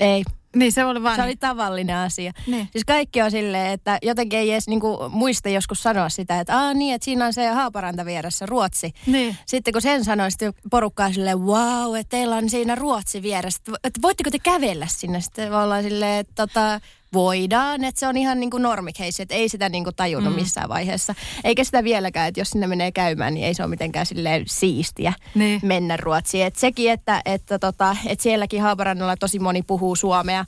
Ei, 0.00 0.24
niin 0.54 0.72
se 0.72 0.84
oli 0.84 1.02
vaan... 1.02 1.16
se 1.16 1.22
oli 1.22 1.36
tavallinen 1.36 1.96
asia. 1.96 2.32
niin. 2.46 2.68
Siis 2.72 2.84
kaikki 2.84 3.22
on 3.22 3.30
silleen, 3.30 3.70
että 3.72 3.98
jotenkin 4.02 4.38
ei 4.38 4.52
edes 4.52 4.68
niinku 4.68 4.98
muista 5.10 5.48
joskus 5.48 5.82
sanoa 5.82 6.08
sitä, 6.08 6.40
että 6.40 6.58
Aa, 6.58 6.74
niin, 6.74 6.94
että 6.94 7.04
siinä 7.04 7.26
on 7.26 7.32
se 7.32 7.46
Haaparanta 7.48 8.04
vieressä, 8.04 8.46
Ruotsi. 8.46 8.92
Niin. 9.06 9.36
Sitten 9.46 9.72
kun 9.72 9.82
sen 9.82 10.04
sanoi, 10.04 10.30
sitten 10.30 10.54
porukkaa 10.70 11.12
silleen, 11.12 11.40
wow, 11.40 11.96
että 11.96 12.10
teillä 12.16 12.36
on 12.36 12.50
siinä 12.50 12.74
Ruotsi 12.74 13.22
vieressä. 13.22 13.60
Että 13.60 13.72
vo- 13.72 13.80
Että 13.84 14.02
voitteko 14.02 14.30
te 14.30 14.38
kävellä 14.38 14.86
sinne? 14.90 15.20
Sitten 15.20 15.52
ollaan 15.54 15.82
silleen, 15.82 16.20
että 16.20 16.32
tota, 16.34 16.80
voidaan, 17.14 17.84
että 17.84 18.00
se 18.00 18.06
on 18.06 18.16
ihan 18.16 18.40
niin 18.40 18.50
kuin 18.50 18.62
normikeissi, 18.62 19.22
että 19.22 19.34
ei 19.34 19.48
sitä 19.48 19.68
niin 19.68 19.84
kuin 19.84 19.96
tajunnut 19.96 20.32
mm. 20.32 20.40
missään 20.40 20.68
vaiheessa. 20.68 21.14
Eikä 21.44 21.64
sitä 21.64 21.84
vieläkään, 21.84 22.28
että 22.28 22.40
jos 22.40 22.50
sinne 22.50 22.66
menee 22.66 22.92
käymään, 22.92 23.34
niin 23.34 23.46
ei 23.46 23.54
se 23.54 23.62
ole 23.62 23.70
mitenkään 23.70 24.06
silleen 24.06 24.44
siistiä 24.48 25.12
Niin. 25.34 25.60
mennä 25.62 25.96
Ruotsiin. 25.96 26.46
Et 26.46 26.56
sekin, 26.56 26.90
että, 26.90 27.22
että, 27.24 27.58
tota, 27.58 27.96
että 28.06 28.22
sielläkin 28.22 28.62
Haaparannalla 28.62 29.16
tosi 29.16 29.38
moni 29.38 29.62
puhuu 29.62 29.96
suomea. 29.96 30.44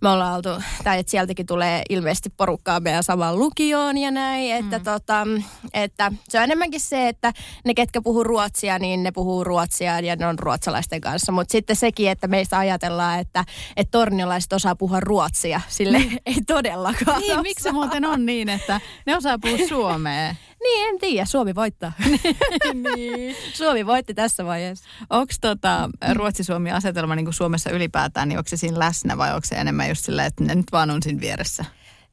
Me 0.00 0.08
ollaan 0.08 0.36
oltu, 0.36 0.48
tai 0.84 0.98
että 0.98 1.10
sieltäkin 1.10 1.46
tulee 1.46 1.82
ilmeisesti 1.90 2.30
porukkaa 2.36 2.80
meidän 2.80 3.04
samaan 3.04 3.38
lukioon 3.38 3.98
ja 3.98 4.10
näin. 4.10 4.54
Että, 4.54 4.78
mm. 4.78 4.84
tota, 4.84 5.26
että 5.74 6.12
se 6.28 6.38
on 6.38 6.44
enemmänkin 6.44 6.80
se, 6.80 7.08
että 7.08 7.32
ne 7.64 7.74
ketkä 7.74 8.02
puhuu 8.02 8.24
ruotsia, 8.24 8.78
niin 8.78 9.02
ne 9.02 9.12
puhuu 9.12 9.44
ruotsia 9.44 10.00
ja 10.00 10.16
ne 10.16 10.26
on 10.26 10.38
ruotsalaisten 10.38 11.00
kanssa. 11.00 11.32
Mutta 11.32 11.52
sitten 11.52 11.76
sekin, 11.76 12.10
että 12.10 12.28
meistä 12.28 12.58
ajatellaan, 12.58 13.20
että, 13.20 13.44
että 13.76 13.90
torniolaiset 13.90 14.52
osaa 14.52 14.74
puhua 14.76 15.00
ruotsia. 15.00 15.60
Sille 15.68 16.02
ei 16.26 16.36
todellakaan 16.46 17.20
Niin, 17.20 17.42
miksi 17.42 17.62
se 17.62 17.72
muuten 17.72 18.04
on 18.04 18.26
niin, 18.26 18.48
että 18.48 18.80
ne 19.06 19.16
osaa 19.16 19.38
puhua 19.38 19.68
suomea? 19.68 20.34
Niin, 20.62 20.88
en 20.88 20.98
tiedä. 20.98 21.24
Suomi 21.24 21.54
voittaa. 21.54 21.92
niin. 22.96 23.36
Suomi 23.54 23.86
voitti 23.86 24.14
tässä 24.14 24.44
vaiheessa. 24.44 24.88
Onko 25.10 25.32
tota, 25.40 25.90
Ruotsi-Suomi-asetelma 26.14 27.16
niin 27.16 27.26
kuin 27.26 27.34
Suomessa 27.34 27.70
ylipäätään, 27.70 28.28
niin 28.28 28.38
onko 28.38 28.48
se 28.48 28.56
siinä 28.56 28.78
läsnä 28.78 29.18
vai 29.18 29.34
onko 29.34 29.44
se 29.44 29.54
enemmän 29.54 29.88
just 29.88 30.04
sillä, 30.04 30.26
että 30.26 30.44
ne 30.44 30.54
nyt 30.54 30.72
vaan 30.72 30.90
on 30.90 31.02
siinä 31.02 31.20
vieressä? 31.20 31.64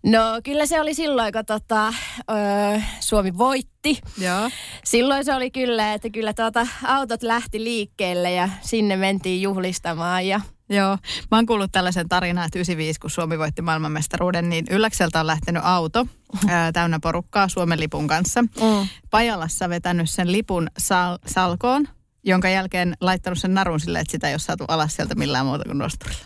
No 0.03 0.19
kyllä 0.43 0.65
se 0.65 0.81
oli 0.81 0.93
silloin, 0.93 1.33
kun 1.33 1.45
tota, 1.45 1.93
öö, 2.31 2.79
Suomi 2.99 3.37
voitti. 3.37 4.01
Joo. 4.21 4.49
Silloin 4.83 5.25
se 5.25 5.35
oli 5.35 5.51
kyllä, 5.51 5.93
että 5.93 6.09
kyllä 6.09 6.33
tuota, 6.33 6.67
autot 6.87 7.23
lähti 7.23 7.63
liikkeelle 7.63 8.31
ja 8.31 8.49
sinne 8.61 8.95
mentiin 8.95 9.41
juhlistamaan. 9.41 10.27
Ja, 10.27 10.41
Joo, 10.69 10.97
mä 11.31 11.37
oon 11.37 11.45
kuullut 11.45 11.71
tällaisen 11.71 12.09
tarinan, 12.09 12.45
että 12.45 12.59
95, 12.59 12.99
kun 12.99 13.09
Suomi 13.09 13.39
voitti 13.39 13.61
maailmanmestaruuden, 13.61 14.49
niin 14.49 14.65
Ylläkseltä 14.69 15.19
on 15.19 15.27
lähtenyt 15.27 15.61
auto 15.65 16.07
ää, 16.47 16.71
täynnä 16.71 16.99
porukkaa 17.01 17.47
Suomen 17.49 17.79
lipun 17.79 18.07
kanssa. 18.07 18.41
mm. 18.41 18.87
Pajalassa 19.09 19.69
vetänyt 19.69 20.09
sen 20.09 20.31
lipun 20.31 20.67
sal- 20.79 21.19
salkoon, 21.25 21.87
jonka 22.27 22.49
jälkeen 22.49 22.93
laittanut 23.01 23.39
sen 23.39 23.53
narun 23.53 23.79
silleen, 23.79 24.01
että 24.01 24.11
sitä 24.11 24.27
ei 24.27 24.33
ole 24.33 24.39
saatu 24.39 24.65
alas 24.67 24.95
sieltä 24.95 25.15
millään 25.15 25.45
muuta 25.45 25.63
kuin 25.63 25.77
nosturilla. 25.77 26.21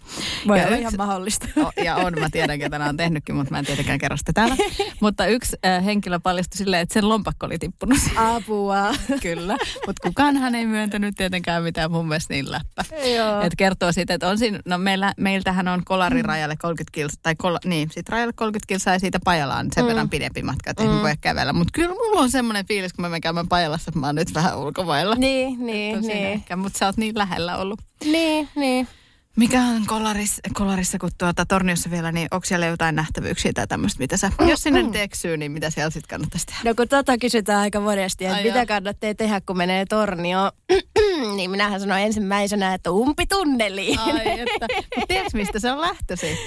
Voi 0.48 0.58
Ja 0.60 0.64
olla 0.64 0.72
yksi- 0.76 0.82
ihan 0.82 0.94
mahdollista. 0.98 1.48
O, 1.58 1.72
ja 1.84 1.96
on, 1.96 2.14
mä 2.20 2.30
tiedän, 2.32 2.60
ketä 2.60 2.78
nämä 2.80 2.90
on 2.90 2.98
tehnytkin, 2.98 3.36
mutta 3.36 3.52
mä 3.52 3.60
en 3.60 3.66
tietenkään 3.66 4.00
kerro 4.00 4.18
sitä 4.18 4.32
täällä. 4.34 4.56
mutta 5.02 5.26
yksi 5.26 5.58
äh, 5.66 5.86
henkilö 5.86 6.20
paljastui 6.20 6.58
silleen, 6.58 6.82
että 6.82 6.94
sen 6.94 7.10
lompakko 7.10 7.46
oli 7.46 7.58
tippunut. 7.60 7.98
Apua. 8.16 8.96
Kyllä, 9.22 9.58
mutta 9.88 10.02
kukaan 10.08 10.38
hän 10.38 10.56
ei 10.56 10.66
myöntänyt 10.66 11.16
tietenkään 11.18 11.64
mitään 11.64 11.92
mun 11.92 12.08
mielestä 12.08 12.34
niin 12.34 12.52
läppä. 12.52 12.86
Joo. 13.16 13.42
Et 13.42 13.54
kertoo 13.58 13.92
siitä, 13.92 14.14
että 14.14 14.28
on 14.28 14.38
siinä, 14.38 14.60
no 14.66 14.78
meillä, 14.78 15.14
meiltähän 15.18 15.68
on 15.68 15.82
kolarirajalle 15.86 16.56
30 16.62 16.92
kilsaa, 16.96 17.20
tai 17.24 17.36
kol, 17.36 17.58
niin, 17.66 17.90
sit 17.92 18.10
rajalle 18.10 18.34
30 18.34 18.68
kilsaa 18.68 18.94
ja 18.94 19.00
siitä 19.00 19.20
Pajalaan 19.26 19.68
sen 19.76 19.84
Mm. 19.84 19.88
verran 19.88 20.10
pidempi 20.10 20.44
matka, 20.44 20.70
että 20.72 20.84
mm. 20.84 20.90
voi 20.90 21.14
kävellä. 21.22 21.54
Mutta 21.54 21.72
kyllä 21.74 21.90
mulla 21.94 22.20
on 22.22 22.32
semmoinen 22.32 22.66
fiilis, 22.68 22.94
kun 22.94 23.02
mä 23.06 23.10
menen 23.10 23.22
käymään 23.22 23.48
Pajalassa, 23.48 23.90
että 23.90 24.00
mä 24.00 24.06
oon 24.06 24.16
nyt 24.16 24.34
vähän 24.34 24.58
ulkomailla. 24.58 25.16
Niin, 25.16 25.66
niin, 25.66 25.91
Tosin 25.96 26.08
niin. 26.16 26.28
ehkä, 26.28 26.56
mutta 26.56 26.80
sä 26.80 26.86
oot 26.86 26.98
niin 26.98 27.18
lähellä 27.18 27.58
ollut. 27.58 27.80
Niin, 28.06 28.50
niin. 28.56 28.88
Mikä 29.36 29.62
on 29.62 29.86
kolarissa, 29.88 30.42
kolarissa 30.54 30.98
kun 31.00 31.10
tuota 31.18 31.46
Torniossa 31.46 31.92
vielä, 31.92 32.12
niin 32.12 32.28
onko 32.32 32.46
siellä 32.46 32.66
jotain 32.66 32.96
nähtävyyksiä 32.96 33.52
tai 33.56 33.68
tämmöistä, 33.68 34.00
mitä 34.00 34.18
sä, 34.18 34.32
jos 34.48 34.64
sinne 34.64 34.84
nyt 34.84 34.96
eksyy, 34.96 35.38
niin 35.38 35.52
mitä 35.52 35.70
siellä 35.70 35.90
sitten 35.90 36.10
kannattaisi 36.10 36.46
tehdä? 36.46 36.60
No 36.66 36.74
kun 36.76 36.88
tota 36.88 37.18
kysytään 37.18 37.60
aika 37.60 37.80
monesti, 37.80 38.26
että 38.26 38.36
Ai 38.38 38.44
mitä 38.44 38.58
joo. 38.58 38.66
kannattaa 38.66 39.14
tehdä, 39.14 39.42
kun 39.42 39.58
menee 39.58 39.86
tornioon, 39.90 40.52
niin 41.36 41.52
minähän 41.52 41.80
sanoin 41.80 42.04
ensimmäisenä, 42.04 42.74
että 42.74 42.92
umpitunneliin. 42.92 44.00
Ai 44.00 44.40
että, 44.40 44.68
mutta 44.96 45.08
tiedätkö 45.08 45.38
mistä 45.38 45.60
se 45.60 45.72
on 45.72 45.82
lähtöisin? 45.82 46.38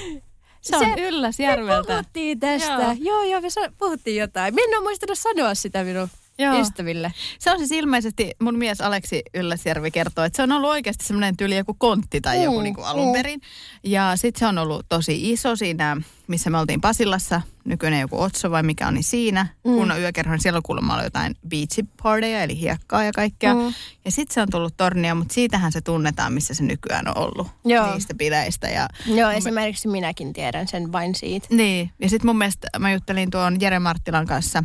Se 0.61 0.77
on 0.77 0.83
Se- 0.85 0.89
se, 0.91 0.95
Me 1.01 1.09
Ylläsjärveltä. 1.09 1.93
puhuttiin 1.93 2.41
tästä. 2.41 2.73
Joo, 2.73 2.81
Joo. 2.83 2.95
joo, 3.01 3.23
joo 3.23 3.41
me 3.41 3.51
sa- 3.51 3.73
puhuttiin 3.79 4.17
jotain. 4.21 4.55
Minä 4.55 4.65
en 4.73 4.79
ole 4.79 4.83
muistanut 4.85 5.19
sanoa 5.19 5.55
sitä 5.55 5.85
minun 5.85 6.09
Joo. 6.39 6.61
ystäville. 6.61 7.13
Se 7.39 7.51
on 7.51 7.59
siis 7.59 7.71
ilmeisesti, 7.73 8.31
mun 8.43 8.59
mies 8.59 8.81
Aleksi 8.81 9.23
Ylläsjärvi 9.35 9.91
kertoo, 9.91 10.25
että 10.25 10.37
se 10.37 10.43
on 10.43 10.53
ollut 10.53 10.71
oikeasti 10.71 11.05
semmoinen 11.05 11.37
tyyli 11.37 11.57
joku 11.57 11.75
kontti 11.79 12.21
tai 12.21 12.45
joku 12.45 12.59
Mm, 12.59 12.63
niin 12.63 12.75
kuin 12.75 12.87
alun 12.87 13.07
mm. 13.07 13.13
perin. 13.13 13.41
Ja 13.85 14.13
sitten 14.17 14.39
se 14.41 14.47
on 14.47 14.59
ollut 14.59 14.87
tosi 14.89 15.33
iso 15.33 15.57
siinä, 15.57 15.97
missä 16.27 16.51
me 16.51 16.59
oltiin 16.59 16.81
Pasilassa, 16.81 17.41
nykyinen 17.65 18.01
joku 18.01 18.21
Otso 18.21 18.51
vai 18.51 18.63
mikä 18.63 18.87
on, 18.89 18.95
niin 18.95 19.05
siinä. 19.05 19.43
Mm. 19.65 19.75
Kun 19.75 19.91
on 19.91 20.01
yökerho, 20.01 20.33
niin 20.35 20.43
siellä 20.43 20.57
on 20.57 20.63
kuulemma 20.63 20.93
ollut 20.93 21.05
jotain 21.07 21.35
beach 21.49 21.79
partyja, 22.03 22.43
eli 22.43 22.61
hiekkaa 22.61 23.05
ja 23.05 23.13
kaikkea. 23.13 23.55
Mm. 23.55 23.61
Mm. 23.61 23.73
Ja 24.05 24.11
sitten 24.11 24.35
se 24.35 24.41
on 24.41 24.49
tullut 24.51 24.77
tornia, 24.77 25.15
mutta 25.15 25.35
siitähän 25.35 25.73
se 25.73 25.81
tunnetaan, 25.81 26.33
missä 26.33 26.55
se 26.55 26.63
nykyään 26.63 27.09
on 27.09 27.19
ollut. 27.19 27.49
Joo. 27.65 27.93
Niistä 27.93 28.15
bileistä. 28.15 28.69
Ja 28.69 28.89
Joo, 29.07 29.29
mun 29.29 29.39
esimerkiksi 29.39 29.89
minäkin 29.89 30.33
tiedän 30.33 30.69
sen 30.69 30.93
vain 30.93 31.15
siitä. 31.15 31.47
niin, 31.51 31.91
ja 32.01 32.09
sitten 32.09 32.27
mun 32.29 32.39
mielestä 32.39 32.69
mä 32.79 32.93
juttelin 32.93 33.31
tuon 33.31 33.61
Jere 33.61 33.79
Marttilan 33.79 34.27
kanssa, 34.27 34.65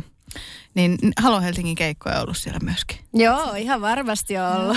niin 0.74 0.98
Halo 1.20 1.40
Helsingin 1.40 1.74
keikkoja 1.74 2.16
on 2.16 2.22
ollut 2.22 2.36
siellä 2.36 2.60
myöskin. 2.62 2.98
Joo, 3.14 3.54
ihan 3.54 3.80
varmasti 3.80 4.38
on 4.38 4.56
ollut. 4.56 4.76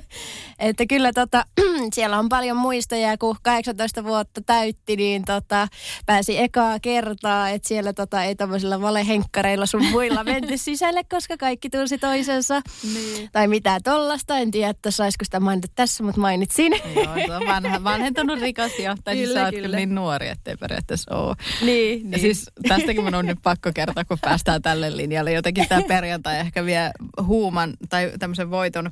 että 0.58 0.86
kyllä 0.86 1.12
tota, 1.12 1.44
siellä 1.94 2.18
on 2.18 2.28
paljon 2.28 2.56
muistoja, 2.56 3.18
kun 3.18 3.36
18 3.42 4.04
vuotta 4.04 4.40
täytti, 4.46 4.96
niin 4.96 5.24
tota, 5.24 5.68
pääsi 6.06 6.38
ekaa 6.38 6.80
kertaa, 6.80 7.48
että 7.50 7.68
siellä 7.68 7.92
tota, 7.92 8.24
ei 8.24 8.34
tämmöisillä 8.34 8.80
valehenkkareilla 8.80 9.66
sun 9.66 9.84
muilla 9.84 10.24
menty 10.24 10.58
sisälle, 10.68 11.04
koska 11.04 11.36
kaikki 11.36 11.70
tunsi 11.70 11.98
toisensa. 11.98 12.62
Niin. 12.94 13.28
Tai 13.32 13.48
mitä 13.48 13.80
tollasta, 13.84 14.38
en 14.38 14.50
tiedä, 14.50 14.70
että 14.70 14.90
saisiko 14.90 15.24
sitä 15.24 15.40
mainita 15.40 15.68
tässä, 15.74 16.04
mutta 16.04 16.20
mainitsin. 16.20 16.72
Joo, 16.94 17.14
se 17.26 17.36
on 17.36 17.46
vanha, 17.46 17.84
vanhentunut 17.90 18.40
rikas 18.40 18.72
jo, 18.78 18.94
tai 19.04 19.16
siis 19.16 19.32
sä 19.32 19.44
oot 19.44 19.54
kyllä 19.54 19.76
niin 19.76 19.94
nuori, 19.94 20.28
ettei 20.28 20.56
periaatteessa 20.56 21.16
ole. 21.16 21.36
Niin, 21.62 22.04
Ja 22.04 22.10
niin. 22.10 22.20
siis 22.20 22.50
tästäkin 22.68 23.04
mun 23.04 23.14
on 23.14 23.26
nyt 23.26 23.38
pakko 23.42 23.70
kertoa, 23.74 24.04
kun 24.04 24.18
päästään 24.20 24.62
tälle 24.62 24.96
linjalle. 24.96 25.17
Jotenkin 25.26 25.68
tämä 25.68 25.82
perjantai 25.88 26.38
ehkä 26.46 26.64
vie 26.64 26.90
huuman 27.22 27.74
tai 27.88 28.12
tämmöisen 28.18 28.50
voiton. 28.50 28.90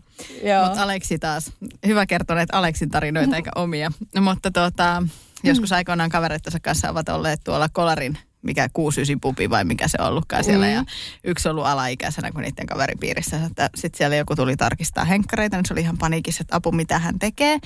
Mutta 0.65 0.83
Aleksi 0.83 1.19
taas, 1.19 1.53
hyvä 1.87 2.07
kertoa 2.07 2.37
näitä 2.37 2.57
Aleksin 2.57 2.91
tarinoita 2.91 3.37
eikä 3.37 3.51
omia. 3.55 3.93
No, 4.15 4.21
mutta 4.21 4.51
tota, 4.51 5.03
joskus 5.45 5.73
aikoinaan 5.73 6.11
kavereittensa 6.11 6.61
kanssa 6.61 6.91
ovat 6.91 7.09
olleet 7.09 7.41
tuolla 7.45 7.69
Kolarin 7.69 8.19
mikä 8.47 8.69
69 8.73 9.21
pubi 9.21 9.51
vai 9.51 9.65
mikä 9.65 9.89
se 9.89 9.99
on 10.01 10.09
ollutkaan 10.09 10.45
siellä. 10.45 10.67
Mm. 10.67 10.73
Ja 10.73 10.85
yksi 11.25 11.49
on 11.49 11.51
ollut 11.51 11.67
alaikäisenä 11.67 12.33
kuin 12.33 12.43
niiden 12.43 12.67
kaveripiirissä. 12.67 13.41
Sitten 13.75 13.99
siellä 13.99 14.17
joku 14.17 14.37
tuli 14.37 14.57
tarkistaa 14.57 15.05
henkkareita, 15.05 15.57
niin 15.57 15.67
se 15.67 15.75
oli 15.75 15.81
ihan 15.81 15.99
paniikissa, 15.99 16.43
että 16.43 16.57
apu 16.57 16.73
mitä 16.73 16.99
hän 16.99 17.19
tekee. 17.19 17.59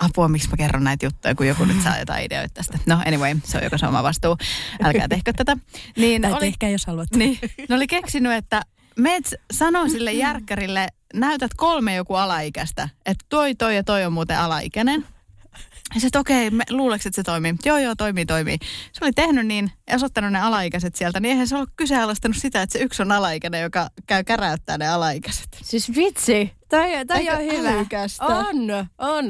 Apua, 0.00 0.28
miksi 0.28 0.48
mä 0.50 0.56
kerron 0.56 0.84
näitä 0.84 1.06
juttuja, 1.06 1.34
kun 1.34 1.46
joku 1.46 1.64
nyt 1.64 1.82
saa 1.84 1.98
jotain 1.98 2.24
ideoita 2.24 2.54
tästä. 2.54 2.78
No 2.86 3.02
anyway, 3.06 3.36
se 3.44 3.58
on 3.58 3.64
joko 3.64 3.78
se 3.78 3.86
oma 3.86 4.02
vastuu. 4.02 4.36
Älkää 4.82 5.08
tehkö 5.08 5.32
tätä. 5.36 5.56
Niin 5.96 6.22
Tai 6.22 6.32
oli, 6.32 6.40
tehkää, 6.40 6.68
jos 6.70 6.86
haluatte. 6.86 7.18
niin, 7.18 7.38
ne 7.68 7.74
oli 7.74 7.86
keksinyt, 7.86 8.32
että 8.32 8.62
meet 8.96 9.34
sanoo 9.52 9.88
sille 9.88 10.12
järkkärille, 10.12 10.88
näytät 11.14 11.50
kolme 11.56 11.94
joku 11.94 12.14
alaikäistä, 12.14 12.88
että 13.06 13.24
toi, 13.28 13.54
toi 13.54 13.76
ja 13.76 13.84
toi 13.84 14.04
on 14.04 14.12
muuten 14.12 14.38
alaikäinen. 14.38 15.06
Ja 15.94 16.00
se, 16.00 16.06
että 16.06 16.18
okei, 16.20 16.50
me 16.50 16.64
luuleeko, 16.70 17.02
että 17.06 17.16
se 17.16 17.22
toimii? 17.22 17.54
Joo, 17.64 17.78
joo, 17.78 17.94
toimii, 17.94 18.26
toimii. 18.26 18.56
Se 18.92 19.04
oli 19.04 19.12
tehnyt 19.12 19.46
niin 19.46 19.72
ja 19.90 19.96
osoittanut 19.96 20.32
ne 20.32 20.40
alaikäiset 20.40 20.96
sieltä, 20.96 21.20
niin 21.20 21.30
eihän 21.30 21.48
se 21.48 21.56
ollut 21.56 21.70
kyseenalaistanut 21.76 22.36
sitä, 22.36 22.62
että 22.62 22.78
se 22.78 22.84
yksi 22.84 23.02
on 23.02 23.12
alaikäinen, 23.12 23.62
joka 23.62 23.88
käy 24.06 24.24
käräyttää 24.24 24.78
ne 24.78 24.88
alaikäiset. 24.88 25.48
Siis 25.62 25.94
vitsi, 25.96 26.52
toi, 26.68 26.88
toi 27.06 27.16
Eikö 27.18 27.32
on 27.32 27.42
hyvä. 27.58 27.70
älykästä? 27.70 28.24
On, 28.24 28.56
on. 28.98 29.24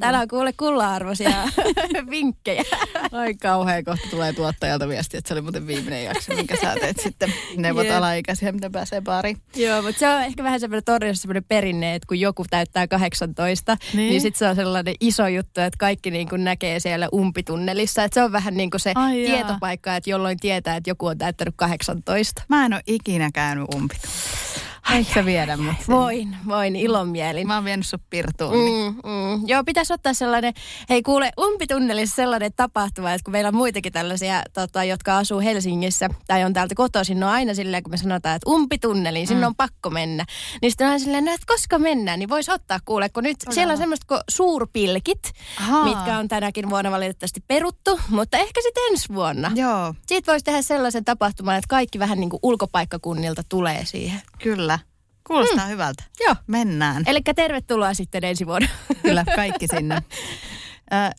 Täällä 0.00 0.20
on 0.20 0.28
kuule 0.28 0.52
kulla-arvoisia 0.52 1.30
vinkkejä. 2.10 2.64
Ai 3.12 3.34
kauhean 3.34 3.84
kohta 3.84 4.08
tulee 4.10 4.32
tuottajalta 4.32 4.88
viesti, 4.88 5.16
että 5.16 5.28
se 5.28 5.34
oli 5.34 5.40
muuten 5.40 5.66
viimeinen 5.66 6.04
jakso, 6.04 6.34
minkä 6.34 6.56
sä 6.62 6.74
teet 6.80 7.00
sitten. 7.00 7.32
Neuvot 7.56 7.86
Jep. 7.86 7.94
alaikäisiä, 7.96 8.52
miten 8.52 8.72
pääsee 8.72 9.00
baariin. 9.00 9.36
Joo, 9.56 9.82
mutta 9.82 9.98
se 9.98 10.08
on 10.08 10.22
ehkä 10.22 10.44
vähän 10.44 10.60
semmoinen 10.60 10.84
torniossa 10.84 11.22
semmoinen 11.22 11.44
perinne, 11.48 11.94
että 11.94 12.06
kun 12.06 12.20
joku 12.20 12.44
täyttää 12.50 12.86
18, 12.88 13.76
niin, 13.92 13.96
Niin. 13.96 14.10
niin 14.10 14.20
sitten 14.20 14.38
se 14.38 14.48
on 14.48 14.56
sellainen 14.56 14.94
iso 15.00 15.26
juttu, 15.28 15.60
että 15.60 15.78
kaikki 15.78 16.10
niin 16.10 16.28
kuin 16.28 16.44
näkee 16.44 16.80
siellä 16.80 17.08
umpitunnelissa. 17.14 18.04
Että 18.04 18.14
se 18.14 18.24
on 18.24 18.32
vähän 18.32 18.54
niin 18.56 18.70
kuin 18.70 18.80
se 18.80 18.92
Ai 18.94 19.24
jaa. 19.24 19.34
tietopaikka, 19.36 19.96
että 19.96 20.10
jolloin 20.10 20.38
tietää, 20.40 20.76
että 20.76 20.90
joku 20.90 21.06
on 21.06 21.18
täyttänyt 21.18 21.54
18. 21.56 22.42
Mä 22.48 22.66
en 22.66 22.72
ole 22.74 22.82
ikinä 22.86 23.30
käynyt 23.34 23.64
umpitunnelissa. 23.74 24.60
Eikö 24.92 25.12
sä 25.14 25.24
viedä 25.24 25.56
mut 25.56 25.74
sinne? 25.78 25.98
Voin, 25.98 26.36
voin 26.48 26.76
ilomielin. 26.76 27.46
Mä 27.46 27.54
oon 27.54 27.64
vienyt 27.64 27.86
sut 27.86 28.02
pirtuun. 28.10 28.52
Niin. 28.52 28.92
Mm, 28.92 29.10
mm. 29.10 29.42
Joo, 29.46 29.64
pitäisi 29.64 29.92
ottaa 29.92 30.14
sellainen, 30.14 30.54
hei 30.90 31.02
kuule, 31.02 31.30
umpitunnelissa 31.40 32.16
sellainen 32.16 32.52
tapahtuma, 32.56 33.12
että 33.12 33.24
kun 33.24 33.32
meillä 33.32 33.48
on 33.48 33.54
muitakin 33.54 33.92
tällaisia, 33.92 34.42
tota, 34.52 34.84
jotka 34.84 35.18
asuu 35.18 35.40
Helsingissä 35.40 36.08
tai 36.26 36.44
on 36.44 36.52
täältä 36.52 36.74
kotoisin, 36.74 37.20
ne 37.20 37.26
on 37.26 37.32
aina 37.32 37.54
silleen, 37.54 37.82
kun 37.82 37.90
me 37.90 37.96
sanotaan, 37.96 38.36
että 38.36 38.50
umpitunneliin, 38.50 39.26
sinne 39.26 39.46
on 39.46 39.54
pakko 39.54 39.90
mennä. 39.90 40.24
Niin 40.62 40.70
sitten 40.70 40.88
on 40.88 41.00
silleen, 41.00 41.24
no, 41.24 41.32
että 41.32 41.46
koska 41.46 41.78
mennään, 41.78 42.18
niin 42.18 42.28
voisi 42.28 42.52
ottaa 42.52 42.78
kuule, 42.84 43.08
kun 43.08 43.22
nyt 43.22 43.36
siellä 43.50 43.72
on 43.72 43.78
semmoista 43.78 44.06
kuin 44.08 44.20
suurpilkit, 44.28 45.32
Ahaa. 45.60 45.84
mitkä 45.84 46.18
on 46.18 46.28
tänäkin 46.28 46.70
vuonna 46.70 46.90
valitettavasti 46.90 47.40
peruttu, 47.48 48.00
mutta 48.08 48.38
ehkä 48.38 48.60
sitten 48.62 48.82
ensi 48.90 49.14
vuonna. 49.14 49.52
Joo, 49.54 49.94
Siitä 50.06 50.32
voisi 50.32 50.44
tehdä 50.44 50.62
sellaisen 50.62 51.04
tapahtuman, 51.04 51.56
että 51.56 51.68
kaikki 51.68 51.98
vähän 51.98 52.20
niin 52.20 52.30
kuin 52.30 52.40
ulkopaikkakunnilta 52.42 53.42
tulee 53.48 53.84
siihen. 53.84 54.22
Kyllä. 54.42 54.78
Kuulostaa 55.26 55.64
mm. 55.64 55.70
hyvältä. 55.70 56.04
Joo. 56.20 56.36
Mennään. 56.46 57.02
Eli 57.06 57.20
tervetuloa 57.36 57.94
sitten 57.94 58.24
ensi 58.24 58.46
vuonna. 58.46 58.68
Kyllä, 59.02 59.24
kaikki 59.36 59.66
sinne. 59.66 60.02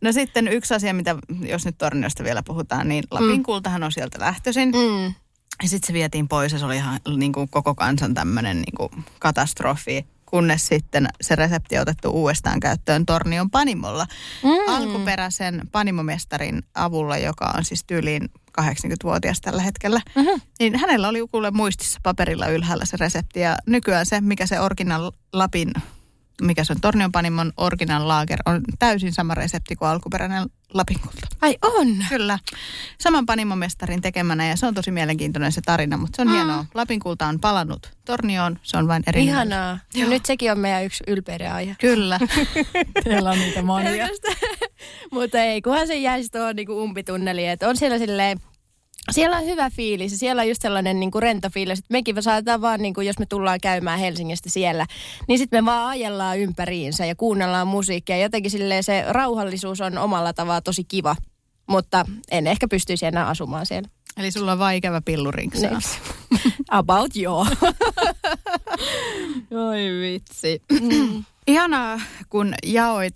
No 0.01 0.11
sitten 0.11 0.47
yksi 0.47 0.73
asia, 0.73 0.93
mitä 0.93 1.15
jos 1.41 1.65
nyt 1.65 1.77
Torniosta 1.77 2.23
vielä 2.23 2.43
puhutaan, 2.43 2.87
niin 2.87 3.03
Lapin 3.11 3.43
kultahan 3.43 3.83
on 3.83 3.91
sieltä 3.91 4.19
lähtöisin. 4.19 4.69
Mm. 4.69 5.13
Ja 5.63 5.69
sitten 5.69 5.87
se 5.87 5.93
vietiin 5.93 6.27
pois 6.27 6.51
ja 6.51 6.59
se 6.59 6.65
oli 6.65 6.75
ihan 6.75 6.99
niin 7.17 7.33
kuin 7.33 7.49
koko 7.49 7.75
kansan 7.75 8.13
tämmöinen 8.13 8.57
niin 8.57 8.75
kuin 8.77 8.89
katastrofi. 9.19 10.05
Kunnes 10.25 10.67
sitten 10.67 11.07
se 11.21 11.35
resepti 11.35 11.77
on 11.77 11.81
otettu 11.81 12.09
uudestaan 12.09 12.59
käyttöön 12.59 13.05
Tornion 13.05 13.49
panimolla. 13.49 14.07
Mm. 14.43 14.73
Alkuperäisen 14.73 15.61
panimomestarin 15.71 16.61
avulla, 16.75 17.17
joka 17.17 17.53
on 17.57 17.65
siis 17.65 17.83
tyyliin 17.83 18.29
80-vuotias 18.61 19.41
tällä 19.41 19.61
hetkellä. 19.61 20.01
Mhm. 20.15 20.41
Niin 20.59 20.79
hänellä 20.79 21.07
oli 21.07 21.27
kuule 21.31 21.51
muistissa 21.51 21.99
paperilla 22.03 22.47
ylhäällä 22.47 22.85
se 22.85 22.97
resepti. 22.97 23.39
Ja 23.39 23.57
nykyään 23.67 24.05
se, 24.05 24.21
mikä 24.21 24.47
se 24.47 24.59
original 24.59 25.11
Lapin, 25.33 25.73
mikä 26.41 26.63
se 26.63 26.73
on 26.73 26.81
Tornion 26.81 27.11
panimon 27.11 27.53
original 27.57 28.07
lager, 28.07 28.39
on 28.45 28.61
täysin 28.79 29.13
sama 29.13 29.35
resepti 29.35 29.75
kuin 29.75 29.89
alkuperäinen 29.89 30.49
Lapin 30.73 30.99
kulta. 30.99 31.27
Ai 31.41 31.57
on. 31.61 31.87
Kyllä. 32.09 32.39
Saman 32.99 33.25
panimomestarin 33.25 34.01
tekemänä 34.01 34.47
ja 34.47 34.55
se 34.55 34.65
on 34.65 34.73
tosi 34.73 34.91
mielenkiintoinen 34.91 35.51
se 35.51 35.61
tarina, 35.65 35.97
mutta 35.97 36.15
se 36.15 36.21
on 36.21 36.27
mm. 36.27 36.33
hienoa. 36.33 36.65
Lapin 36.73 36.99
kulta 36.99 37.27
on 37.27 37.39
palannut 37.39 37.91
Tornioon, 38.05 38.59
se 38.63 38.77
on 38.77 38.87
vain 38.87 39.03
eri. 39.07 39.23
Ihanaa. 39.23 39.79
Ja 39.93 40.07
nyt 40.07 40.25
sekin 40.25 40.51
on 40.51 40.59
meidän 40.59 40.85
yksi 40.85 41.03
ylpeyden 41.07 41.53
aihe. 41.53 41.75
Kyllä. 41.79 42.19
Teillä 43.03 43.31
on 43.31 43.39
niitä 43.39 43.61
monia. 43.61 44.07
Mutta 45.11 45.37
ei, 45.37 45.61
kunhan 45.61 45.87
se 45.87 45.95
jäisi 45.95 46.29
tuohon 46.29 46.55
niinku 46.55 46.83
umpitunneliin. 46.83 47.49
Että 47.49 47.69
on 47.69 47.77
siellä 47.77 47.97
silleen, 47.97 48.39
siellä 49.11 49.37
on 49.37 49.45
hyvä 49.45 49.69
fiilis 49.69 50.11
ja 50.11 50.17
siellä 50.17 50.41
on 50.41 50.49
just 50.49 50.61
sellainen 50.61 50.99
niinku 50.99 51.19
rento 51.19 51.49
fiilis, 51.49 51.79
että 51.79 51.91
mekin 51.91 52.23
saadaan 52.23 52.61
vaan, 52.61 52.81
niinku, 52.81 53.01
jos 53.01 53.19
me 53.19 53.25
tullaan 53.25 53.59
käymään 53.61 53.99
Helsingistä 53.99 54.49
siellä, 54.49 54.85
niin 55.27 55.39
sitten 55.39 55.63
me 55.63 55.71
vaan 55.71 55.89
ajellaan 55.89 56.39
ympäriinsä 56.39 57.05
ja 57.05 57.15
kuunnellaan 57.15 57.67
musiikkia. 57.67 58.17
Jotenkin 58.17 58.51
silleen 58.51 58.83
se 58.83 59.05
rauhallisuus 59.07 59.81
on 59.81 59.97
omalla 59.97 60.33
tavalla 60.33 60.61
tosi 60.61 60.83
kiva, 60.83 61.15
mutta 61.67 62.05
en 62.31 62.47
ehkä 62.47 62.67
pystyisi 62.67 63.05
enää 63.05 63.27
asumaan 63.27 63.65
siellä. 63.65 63.89
Eli 64.17 64.31
sulla 64.31 64.51
on 64.51 64.59
vaan 64.59 64.75
ikävä 64.75 65.01
pillurinksa. 65.01 65.67
Niin. 65.67 66.51
About 66.69 67.15
joo. 67.15 67.41
Oi 69.69 70.01
vitsi. 70.01 70.61
Ihanaa, 71.47 71.99
kun 72.29 72.53
jaoit 72.65 73.15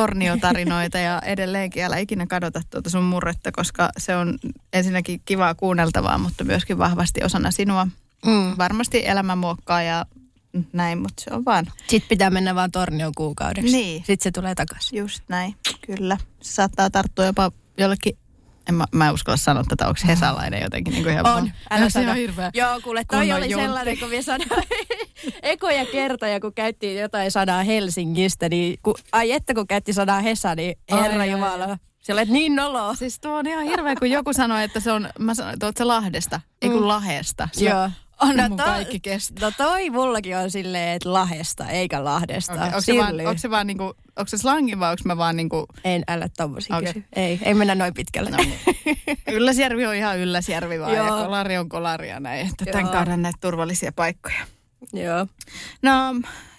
torniotarinoita 0.00 0.98
ja 0.98 1.22
edelleenkin 1.24 1.84
älä 1.84 1.98
ikinä 1.98 2.26
kadota 2.26 2.60
tuota 2.70 2.90
sun 2.90 3.04
murretta, 3.04 3.52
koska 3.52 3.90
se 3.98 4.16
on 4.16 4.38
ensinnäkin 4.72 5.20
kivaa 5.24 5.54
kuunneltavaa, 5.54 6.18
mutta 6.18 6.44
myöskin 6.44 6.78
vahvasti 6.78 7.24
osana 7.24 7.50
sinua. 7.50 7.86
Mm. 8.26 8.54
Varmasti 8.58 9.06
elämä 9.06 9.36
muokkaa 9.36 9.82
ja 9.82 10.06
näin, 10.72 10.98
mutta 10.98 11.22
se 11.22 11.30
on 11.34 11.44
vaan 11.44 11.66
Sitten 11.88 12.08
pitää 12.08 12.30
mennä 12.30 12.54
vaan 12.54 12.70
tornion 12.70 13.12
kuukaudeksi. 13.16 13.72
Niin. 13.72 13.98
Sitten 13.98 14.24
se 14.24 14.30
tulee 14.30 14.54
takaisin. 14.54 14.98
just 14.98 15.22
näin. 15.28 15.54
Kyllä. 15.86 16.16
Se 16.40 16.52
saattaa 16.52 16.90
tarttua 16.90 17.24
jopa 17.24 17.52
jollekin, 17.78 18.18
en 18.68 18.74
mä, 18.74 18.84
mä 18.92 19.08
en 19.08 19.14
uskalla 19.14 19.36
sanoa 19.36 19.64
tätä, 19.68 19.88
onko 19.88 20.00
hesalainen 20.06 20.62
jotenkin 20.62 20.92
niin 20.92 21.02
kuin 21.04 21.12
ihan 21.12 21.26
On, 21.26 21.52
älä 21.70 21.88
se 21.88 21.92
sano. 21.92 22.10
on 22.10 22.16
hirveä. 22.16 22.50
Joo, 22.54 22.80
kuule, 22.84 23.04
toi 23.04 23.20
Kunnon 23.20 23.38
oli 23.38 23.50
juntti. 23.50 23.66
sellainen, 23.66 23.98
kun 23.98 24.10
me 24.10 24.22
sanoin 24.22 24.50
ekoja 25.42 25.86
kertoja, 25.86 26.40
kun 26.40 26.54
käyttiin 26.54 27.00
jotain 27.00 27.30
sanaa 27.30 27.62
Helsingistä, 27.62 28.48
niin 28.48 28.78
kun, 28.82 28.94
ai 29.12 29.32
että 29.32 29.54
kun 29.54 29.66
käytti 29.66 29.92
sanaa 29.92 30.20
Hesa, 30.20 30.54
niin 30.54 30.78
Ai, 30.90 31.02
herra 31.02 31.20
ai, 31.20 31.30
Jumala, 31.30 31.78
se 32.00 32.12
olet 32.12 32.28
niin 32.28 32.56
noloa. 32.56 32.94
Siis 32.94 33.20
tuo 33.20 33.32
on 33.32 33.46
ihan 33.46 33.64
hirveä, 33.64 33.96
kun 33.96 34.10
joku 34.10 34.32
sanoi, 34.32 34.64
että 34.64 34.80
se 34.80 34.92
on, 34.92 35.08
mä 35.18 35.34
sanoin, 35.34 35.54
että 35.54 35.66
oot 35.66 35.76
se 35.76 35.84
Lahdesta, 35.84 36.40
ei 36.62 36.70
kun 36.70 36.88
Lahesta. 36.88 37.48
Sillä, 37.52 37.70
Joo. 37.70 37.90
Anna 38.18 38.48
mun 38.48 38.58
to- 38.58 38.64
kaikki 38.64 39.00
kestää. 39.00 39.48
No 39.48 39.52
toi 39.56 39.90
mullakin 39.90 40.36
on 40.36 40.50
silleen, 40.50 40.96
että 40.96 41.12
Lahesta 41.12 41.68
eikä 41.68 42.04
Lahdesta. 42.04 42.52
Okay. 42.52 42.66
Onko, 42.66 42.80
se 42.80 42.94
vaan, 42.96 43.20
onko 43.20 43.38
se 43.38 43.50
vaan 43.50 43.66
niinku, 43.66 43.84
onko 43.84 44.26
se 44.26 44.38
slangi 44.38 44.78
vai 44.78 44.90
onko 44.90 45.02
mä 45.04 45.16
vaan 45.16 45.36
niinku, 45.36 45.66
En 45.84 46.02
älä 46.08 46.28
tommosia 46.36 46.76
okay. 46.76 47.02
Ei, 47.16 47.38
ei 47.42 47.54
mennä 47.54 47.74
noin 47.74 47.94
pitkälle. 47.94 48.30
no, 48.30 48.36
Ylläsjärvi 49.32 49.86
on 49.86 49.94
ihan 49.94 50.18
Ylläsjärvi 50.18 50.80
vaan 50.80 50.92
ja 50.92 51.06
Joo. 51.06 51.24
Kolari 51.24 51.58
on 51.58 51.68
Kolari 51.68 52.08
ja 52.08 52.20
näin, 52.20 52.46
että 52.46 52.64
tämän 52.64 52.84
Joo. 52.84 52.92
kauden 52.92 53.22
näitä 53.22 53.38
turvallisia 53.40 53.92
paikkoja. 53.92 54.46
Joo. 54.92 55.26
No, 55.82 55.92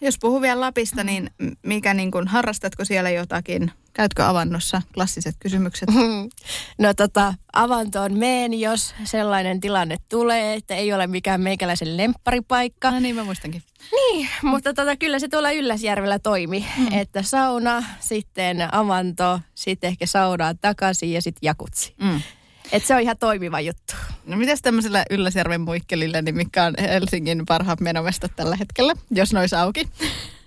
jos 0.01 0.17
puhuu 0.19 0.41
vielä 0.41 0.61
Lapista, 0.61 1.03
niin 1.03 1.31
mikä 1.63 1.93
niin 1.93 2.11
kuin, 2.11 2.27
harrastatko 2.27 2.85
siellä 2.85 3.09
jotakin? 3.09 3.71
Käytkö 3.93 4.25
avannossa? 4.25 4.81
Klassiset 4.93 5.35
kysymykset. 5.39 5.89
No 6.77 6.93
tota, 6.93 7.33
avantoon 7.53 8.17
meen, 8.17 8.59
jos 8.59 8.95
sellainen 9.03 9.59
tilanne 9.59 9.97
tulee, 10.09 10.53
että 10.53 10.75
ei 10.75 10.93
ole 10.93 11.07
mikään 11.07 11.41
meikäläisen 11.41 11.97
lempparipaikka. 11.97 12.91
No 12.91 12.99
niin, 12.99 13.15
mä 13.15 13.23
muistankin. 13.23 13.63
Niin, 13.91 14.29
mutta 14.41 14.73
tota, 14.73 14.95
kyllä 14.95 15.19
se 15.19 15.27
tuolla 15.27 15.51
Ylläsjärvellä 15.51 16.19
toimi. 16.19 16.65
Mm. 16.77 16.87
Että 16.91 17.21
sauna, 17.21 17.83
sitten 17.99 18.73
avanto, 18.75 19.39
sitten 19.55 19.87
ehkä 19.87 20.05
saunaan 20.05 20.57
takaisin 20.57 21.13
ja 21.13 21.21
sitten 21.21 21.47
jakutsi. 21.47 21.93
Mm. 22.01 22.21
Et 22.71 22.85
se 22.85 22.95
on 22.95 23.01
ihan 23.01 23.17
toimiva 23.17 23.59
juttu. 23.59 23.93
No 24.25 24.37
mitäs 24.37 24.61
tämmöisellä 24.61 25.05
Ylläsjärven 25.09 25.61
muikkelillä, 25.61 26.21
niin 26.21 26.35
mikä 26.35 26.63
on 26.63 26.73
Helsingin 26.79 27.45
parhaat 27.47 27.79
menomestat 27.79 28.31
tällä 28.35 28.55
hetkellä, 28.55 28.93
jos 29.11 29.33
ne 29.33 29.39
olisi 29.39 29.55
auki? 29.55 29.87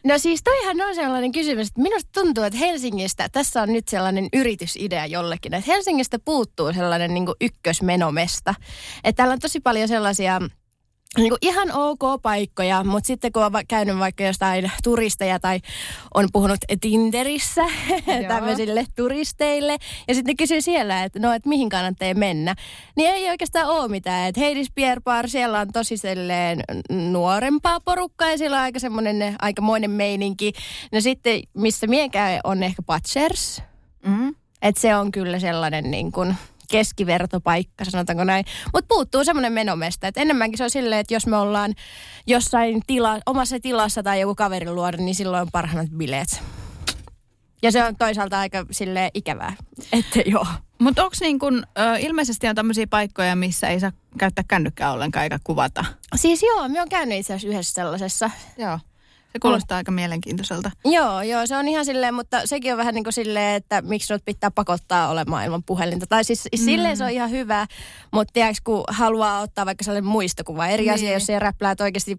No 0.05 0.19
siis 0.19 0.43
toihan 0.43 0.81
on 0.81 0.95
sellainen 0.95 1.33
kysymys, 1.33 1.69
että 1.69 1.81
minusta 1.81 2.11
tuntuu, 2.15 2.45
että 2.45 2.59
Helsingistä, 2.59 3.29
tässä 3.29 3.63
on 3.63 3.73
nyt 3.73 3.89
sellainen 3.89 4.29
yritysidea 4.33 5.07
jollekin, 5.07 5.55
että 5.55 5.73
Helsingistä 5.73 6.19
puuttuu 6.19 6.73
sellainen 6.73 7.15
niin 7.15 7.27
ykkösmenomesta. 7.41 8.55
Että 9.05 9.17
täällä 9.17 9.33
on 9.33 9.39
tosi 9.39 9.61
paljon 9.61 9.89
sellaisia 9.89 10.41
niin 11.17 11.29
kuin 11.29 11.39
ihan 11.43 11.73
ok 11.73 12.23
paikkoja, 12.23 12.85
mutta 12.85 13.07
sitten 13.07 13.33
kun 13.33 13.45
on 13.45 13.53
käynyt 13.69 13.99
vaikka 13.99 14.25
jostain 14.25 14.73
turisteja 14.83 15.41
tai 15.41 15.61
on 16.15 16.29
puhunut 16.33 16.59
Tinderissä 16.81 17.65
tämmöisille 18.29 18.87
turisteille 18.97 19.77
ja 20.09 20.15
sitten 20.15 20.37
kysyy 20.37 20.61
siellä, 20.61 21.05
että 21.05 21.19
no, 21.19 21.33
että 21.33 21.49
mihin 21.49 21.69
kannattaa 21.69 22.15
mennä, 22.15 22.55
niin 22.97 23.11
ei 23.11 23.31
oikeastaan 23.31 23.69
ole 23.69 23.89
mitään. 23.89 24.29
Että 24.29 24.41
Heidis 24.41 24.71
Pierre 24.75 25.01
Bar, 25.05 25.29
siellä 25.29 25.61
on 25.61 25.73
tosi 25.73 25.97
selleen 25.97 26.63
nuorempaa 26.91 27.81
porukkaa 27.81 28.31
ja 28.31 28.39
siellä 28.39 28.57
on 28.57 28.63
aika 28.63 28.79
semmoinen 28.79 29.35
aikamoinen 29.39 29.91
meininki. 29.91 30.53
No 30.93 31.01
sitten, 31.01 31.43
missä 31.55 31.87
miekään 31.87 32.41
on 32.45 32.63
ehkä 32.63 32.83
Patchers. 32.83 33.63
Mm-hmm. 34.07 34.35
Että 34.63 34.81
se 34.81 34.97
on 34.97 35.13
kyllä 35.13 35.39
sellainen 35.39 35.91
niin 35.91 36.13
kuin, 36.13 36.35
keskivertopaikka, 36.71 37.85
sanotaanko 37.85 38.25
näin. 38.25 38.45
Mutta 38.75 38.89
puuttuu 38.89 39.25
semmoinen 39.25 39.53
menomesta, 39.53 40.07
että 40.07 40.21
enemmänkin 40.21 40.59
se 40.59 40.65
on 40.65 40.71
silleen, 40.71 41.01
että 41.01 41.15
jos 41.15 41.27
me 41.27 41.37
ollaan 41.37 41.75
jossain 42.27 42.83
tila, 42.87 43.19
omassa 43.27 43.61
tilassa 43.61 44.03
tai 44.03 44.21
joku 44.21 44.35
kaverin 44.35 44.75
luoda, 44.75 44.97
niin 44.97 45.15
silloin 45.15 45.43
on 45.43 45.49
parhaat 45.53 45.89
bileet. 45.97 46.43
Ja 47.63 47.73
se 47.73 47.85
on 47.85 47.97
toisaalta 47.97 48.39
aika 48.39 48.67
sille 48.71 49.11
ikävää, 49.15 49.57
että 49.99 50.21
joo. 50.27 50.47
Mutta 50.79 51.05
onko 51.05 51.17
niin 51.21 51.39
kun, 51.39 51.67
ö, 51.79 51.99
ilmeisesti 51.99 52.49
on 52.49 52.55
tämmöisiä 52.55 52.87
paikkoja, 52.87 53.37
missä 53.37 53.69
ei 53.69 53.81
saa 53.81 53.93
käyttää 54.19 54.45
kännykkää 54.49 54.93
ollenkaan 54.93 55.23
eikä 55.23 55.39
kuvata? 55.45 55.85
Siis 56.15 56.43
joo, 56.43 56.69
me 56.69 56.83
on 56.83 56.89
käynyt 56.89 57.19
itse 57.19 57.35
asiassa 57.35 57.49
yhdessä 57.49 57.75
sellaisessa. 57.75 58.31
Joo. 58.59 58.79
Se 59.33 59.39
kuulostaa 59.39 59.77
mm. 59.77 59.79
aika 59.79 59.91
mielenkiintoiselta. 59.91 60.71
Joo, 60.85 61.23
joo, 61.23 61.47
se 61.47 61.57
on 61.57 61.69
ihan 61.69 61.85
silleen, 61.85 62.15
mutta 62.15 62.41
sekin 62.45 62.73
on 62.73 62.79
vähän 62.79 62.95
niin 62.95 63.05
kuin 63.05 63.13
silleen, 63.13 63.57
että 63.57 63.83
miksi 63.83 64.07
sinut 64.07 64.25
pitää 64.25 64.51
pakottaa 64.51 65.09
olemaan 65.09 65.45
ilman 65.45 65.63
puhelinta. 65.63 66.07
Tai 66.07 66.25
siis 66.25 66.49
mm. 66.53 66.65
silleen 66.65 66.97
se 66.97 67.05
on 67.05 67.11
ihan 67.11 67.31
hyvä, 67.31 67.67
mutta 68.11 68.33
tiedätkö, 68.33 68.61
kun 68.65 68.85
haluaa 68.89 69.41
ottaa 69.41 69.67
vaikka 69.67 69.85
sellainen 69.85 70.11
muistokuva. 70.11 70.67
Eri 70.67 70.83
niin. 70.83 70.95
asia, 70.95 71.13
jos 71.13 71.27
se 71.27 71.39
räpläät 71.39 71.81
oikeasti, 71.81 72.19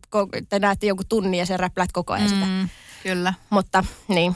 te 0.50 0.60
näette 0.60 0.88
jonkun 0.88 1.06
tunnin 1.10 1.39
ja 1.39 1.45
se 1.45 1.58
räpläät 1.58 1.91
koko 1.91 2.13
ajan 2.13 2.30
mm, 2.30 2.34
sitä. 2.34 2.47
Kyllä. 3.04 3.34
Mutta 3.50 3.84
niin. 4.08 4.36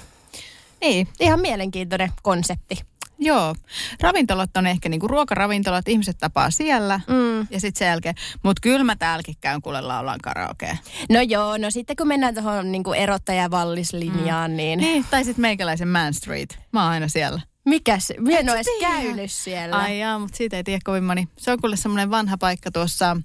Niin. 0.81 1.07
Ihan 1.19 1.39
mielenkiintoinen 1.39 2.11
konsepti. 2.21 2.79
Joo. 3.19 3.55
Ravintolat 4.01 4.57
on 4.57 4.67
ehkä 4.67 4.89
niinku 4.89 5.07
ruokaravintolat, 5.07 5.87
ihmiset 5.87 6.17
tapaa 6.17 6.51
siellä 6.51 6.99
mm. 7.07 7.39
ja 7.49 7.59
sitten 7.59 7.79
sen 7.79 7.87
jälkeen. 7.87 8.15
Mutta 8.43 8.59
kyllä 8.61 8.83
mä 8.83 8.95
täälläkin 8.95 9.35
käyn 9.41 9.61
kuule 9.61 9.81
laulaan 9.81 10.19
karaokea. 10.23 10.77
No 11.09 11.21
joo, 11.21 11.57
no 11.57 11.71
sitten 11.71 11.95
kun 11.95 12.07
mennään 12.07 12.33
tuohon 12.35 12.71
niinku 12.71 12.93
erottaja-vallislinjaan, 12.93 14.51
mm. 14.51 14.57
niin... 14.57 14.79
Niin, 14.79 15.05
tai 15.11 15.23
sitten 15.23 15.41
meikäläisen 15.41 15.87
Man 15.87 16.13
Street. 16.13 16.59
Mä 16.71 16.83
oon 16.83 16.91
aina 16.91 17.07
siellä. 17.07 17.41
Mikä 17.65 17.99
se? 17.99 18.15
Mä 18.19 18.29
en 18.29 18.49
ole 18.49 18.55
edes 18.55 18.67
käynyt 18.79 19.31
siellä. 19.31 19.77
Ai 19.77 19.99
jaa, 19.99 20.19
mutta 20.19 20.37
siitä 20.37 20.57
ei 20.57 20.63
tiedä 20.63 20.79
kovin 20.83 21.03
moni. 21.03 21.27
Se 21.37 21.51
on 21.51 21.61
kuule 21.61 21.77
semmoinen 21.77 22.11
vanha 22.11 22.37
paikka 22.37 22.71
tuossa 22.71 23.17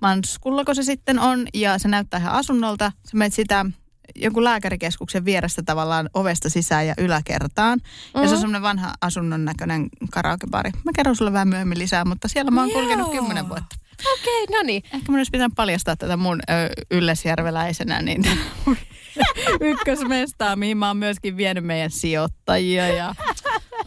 Manskullako 0.00 0.74
se 0.74 0.82
sitten 0.82 1.18
on, 1.18 1.46
ja 1.54 1.78
se 1.78 1.88
näyttää 1.88 2.20
ihan 2.20 2.32
asunnolta. 2.32 2.92
Sä 3.10 3.16
menet 3.16 3.34
sitä 3.34 3.66
joku 4.14 4.44
lääkärikeskuksen 4.44 5.24
vierestä 5.24 5.62
tavallaan 5.62 6.10
ovesta 6.14 6.50
sisään 6.50 6.86
ja 6.86 6.94
yläkertaan. 6.98 7.78
Mm-hmm. 7.78 8.22
Ja 8.22 8.28
se 8.28 8.34
on 8.34 8.38
mm. 8.38 8.40
semmoinen 8.40 8.62
vanha 8.62 8.92
asunnon 9.00 9.44
näköinen 9.44 9.88
karaokebari. 10.10 10.70
Mä 10.84 10.90
kerron 10.96 11.16
sulle 11.16 11.32
vähän 11.32 11.48
myöhemmin 11.48 11.78
lisää, 11.78 12.04
mutta 12.04 12.28
siellä 12.28 12.50
mä 12.50 12.60
oon 12.60 12.70
Joo. 12.70 12.80
kulkenut 12.80 13.10
kymmenen 13.10 13.48
vuotta. 13.48 13.76
Okei, 14.12 14.44
okay, 14.44 14.56
no 14.56 14.62
niin. 14.62 14.82
Ehkä 14.92 15.12
mun 15.12 15.18
olisi 15.18 15.30
pitänyt 15.30 15.54
paljastaa 15.56 15.96
tätä 15.96 16.16
mun 16.16 16.40
ö, 16.50 16.52
ylläsjärveläisenä, 16.90 18.02
niin 18.02 18.24
ykkösmestaa, 19.60 20.56
mihin 20.56 20.76
mä 20.76 20.86
oon 20.86 20.96
myöskin 20.96 21.36
vienyt 21.36 21.64
meidän 21.64 21.90
sijoittajia 21.90 22.88
ja 22.88 23.14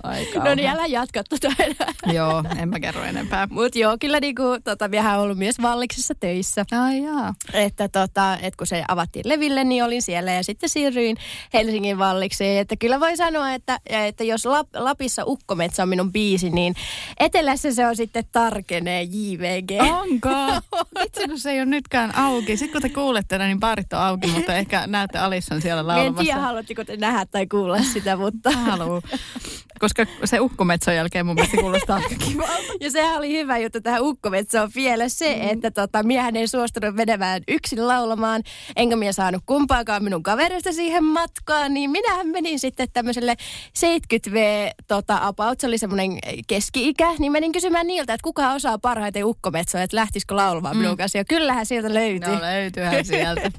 Aika 0.06 0.44
no 0.44 0.56
niin, 0.56 0.70
älä 0.70 0.86
jatka 0.86 1.24
tuota 1.24 1.48
enää. 1.60 1.94
joo, 2.14 2.44
en 2.58 2.70
mä 2.70 2.80
kerro 2.80 3.04
enempää. 3.04 3.48
Mutta 3.52 3.80
joo, 3.80 3.98
kyllä 4.00 4.20
niinku, 4.20 4.44
tota, 4.64 4.88
miehän 4.88 5.18
on 5.18 5.24
ollut 5.24 5.38
myös 5.38 5.56
Valliksessa 5.62 6.16
töissä. 6.20 6.66
Ai 6.82 7.04
jaa. 7.04 7.34
Että 7.54 7.90
tota, 7.90 8.38
et 8.42 8.56
kun 8.56 8.68
se 8.68 8.84
avattiin 8.88 9.30
leville, 9.30 9.64
niin 9.64 9.84
olin 9.84 10.02
siellä 10.02 10.32
ja 10.32 10.44
sitten 10.44 10.70
siirryin 10.70 11.18
Helsingin 11.54 11.98
Vallikseen. 11.98 12.62
Että 12.62 12.76
kyllä 12.76 13.00
voi 13.00 13.18
sanoa, 13.18 13.54
että, 13.54 13.80
että 13.86 14.24
jos 14.24 14.46
Lap, 14.46 14.68
Lapissa 14.74 15.24
Ukkometsä 15.26 15.84
on 15.84 15.90
minun 15.90 16.12
biisi, 16.12 16.50
niin 16.50 16.76
etelässä 17.20 17.74
se 17.74 17.88
on 17.88 17.96
sitten 17.96 18.24
tarkenee 18.32 19.04
JVG. 19.04 19.72
Onko? 19.92 20.30
Itse 21.06 21.28
kun 21.28 21.40
se 21.40 21.52
ei 21.52 21.60
ole 21.60 21.66
nytkään 21.66 22.16
auki. 22.16 22.58
Sitten 22.58 22.72
kun 22.72 22.82
te 22.82 22.90
kuulette, 22.90 23.38
niin 23.38 23.60
baarit 23.60 23.94
on 23.94 24.00
auki, 24.00 24.28
mutta 24.28 24.56
ehkä 24.56 24.88
näette 24.88 25.20
Alisson 25.20 25.62
siellä 25.62 25.88
laulamassa. 25.88 26.22
En 26.22 26.26
tiedä, 26.26 26.42
haluatteko 26.42 26.84
te 26.84 26.98
nähdä 26.98 27.26
tai 27.26 27.48
kuulla 27.48 27.84
sitä, 27.94 28.18
mutta... 28.18 28.52
Haluan 28.52 29.02
koska 29.86 30.06
se 30.26 30.40
ukkometson 30.40 30.96
jälkeen 30.96 31.26
mun 31.26 31.36
mielestä 31.36 31.58
kuulostaa 31.58 31.96
aika 31.96 32.16
kivalta. 32.16 32.74
Ja 32.80 32.92
sehän 32.92 33.18
oli 33.18 33.38
hyvä 33.38 33.58
juttu 33.58 33.82
tähän 33.82 34.02
ukkometsoon 34.02 34.70
vielä 34.76 35.10
se, 35.10 35.36
mm. 35.36 35.50
että 35.50 35.72
tota, 35.72 36.04
miehän 36.04 36.36
ei 36.36 36.48
suostunut 36.48 36.96
menemään 36.96 37.44
yksin 37.48 37.88
laulamaan, 37.88 38.44
enkä 38.76 38.96
minä 38.96 39.12
saanut 39.12 39.44
kumpaakaan 39.46 40.04
minun 40.04 40.24
kaverista 40.24 40.74
siihen 40.74 41.04
matkaan, 41.04 41.74
niin 41.74 41.90
minähän 41.90 42.28
menin 42.28 42.60
sitten 42.60 42.88
tämmöiselle 42.94 43.36
70V 43.80 44.38
tota, 44.88 45.18
about, 45.22 45.60
se 45.60 45.68
oli 45.68 45.78
semmoinen 45.78 46.20
keski-ikä, 46.48 47.12
niin 47.20 47.32
menin 47.32 47.52
kysymään 47.52 47.88
niiltä, 47.88 48.14
että 48.14 48.24
kuka 48.24 48.52
osaa 48.52 48.78
parhaiten 48.78 49.26
ukkometsoa, 49.26 49.82
että 49.82 49.98
lähtisikö 49.98 50.36
laulamaan 50.36 50.76
mm. 50.76 50.82
minun 50.82 50.98
kanssa. 50.98 51.18
Ja 51.18 51.26
kyllähän 51.26 51.66
sieltä 51.66 51.94
löytyi. 51.94 52.36
No 52.36 52.42
löytyyhän 52.42 53.06
sieltä. 53.06 53.52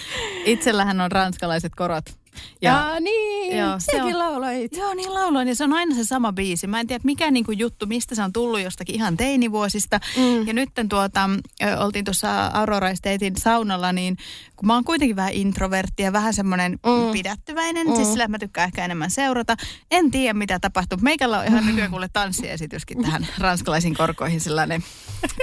Itsellähän 0.44 1.00
on 1.00 1.12
ranskalaiset 1.12 1.72
korot. 1.76 2.23
Ja, 2.62 2.72
ja 2.72 3.00
niin, 3.00 3.58
joo, 3.58 3.74
sekin 3.78 4.02
se 4.02 4.04
on, 4.04 4.18
lauloit. 4.18 4.76
Joo, 4.76 4.94
niin 4.94 5.14
lauloin. 5.14 5.48
Ja 5.48 5.54
se 5.54 5.64
on 5.64 5.72
aina 5.72 5.94
se 5.94 6.04
sama 6.04 6.32
biisi. 6.32 6.66
Mä 6.66 6.80
en 6.80 6.86
tiedä, 6.86 7.00
mikä 7.04 7.30
niinku 7.30 7.52
juttu, 7.52 7.86
mistä 7.86 8.14
se 8.14 8.22
on 8.22 8.32
tullut 8.32 8.60
jostakin 8.60 8.94
ihan 8.94 9.16
teinivuosista. 9.16 10.00
Mm. 10.16 10.46
Ja 10.46 10.52
nyt 10.52 10.70
tuota, 10.88 11.30
oltiin 11.78 12.04
tuossa 12.04 12.46
Aurora 12.46 12.90
Estatein 12.90 13.36
saunalla, 13.36 13.92
niin 13.92 14.16
kun 14.56 14.66
mä 14.66 14.74
oon 14.74 14.84
kuitenkin 14.84 15.16
vähän 15.16 15.32
introvertti 15.32 16.02
ja 16.02 16.12
vähän 16.12 16.34
semmoinen 16.34 16.72
mm. 16.72 17.12
pidättyväinen, 17.12 17.86
siis 17.86 17.98
mm. 17.98 18.02
siis 18.04 18.12
sillä 18.12 18.28
mä 18.28 18.38
tykkään 18.38 18.66
ehkä 18.66 18.84
enemmän 18.84 19.10
seurata. 19.10 19.56
En 19.90 20.10
tiedä, 20.10 20.34
mitä 20.34 20.58
tapahtuu. 20.58 20.98
Meikällä 21.02 21.38
on 21.38 21.46
ihan 21.46 21.66
nykyään 21.66 21.90
kuule 21.90 22.08
tanssiesityskin 22.12 23.02
tähän 23.02 23.26
ranskalaisiin 23.38 23.94
korkoihin 23.94 24.40
sellainen 24.40 24.84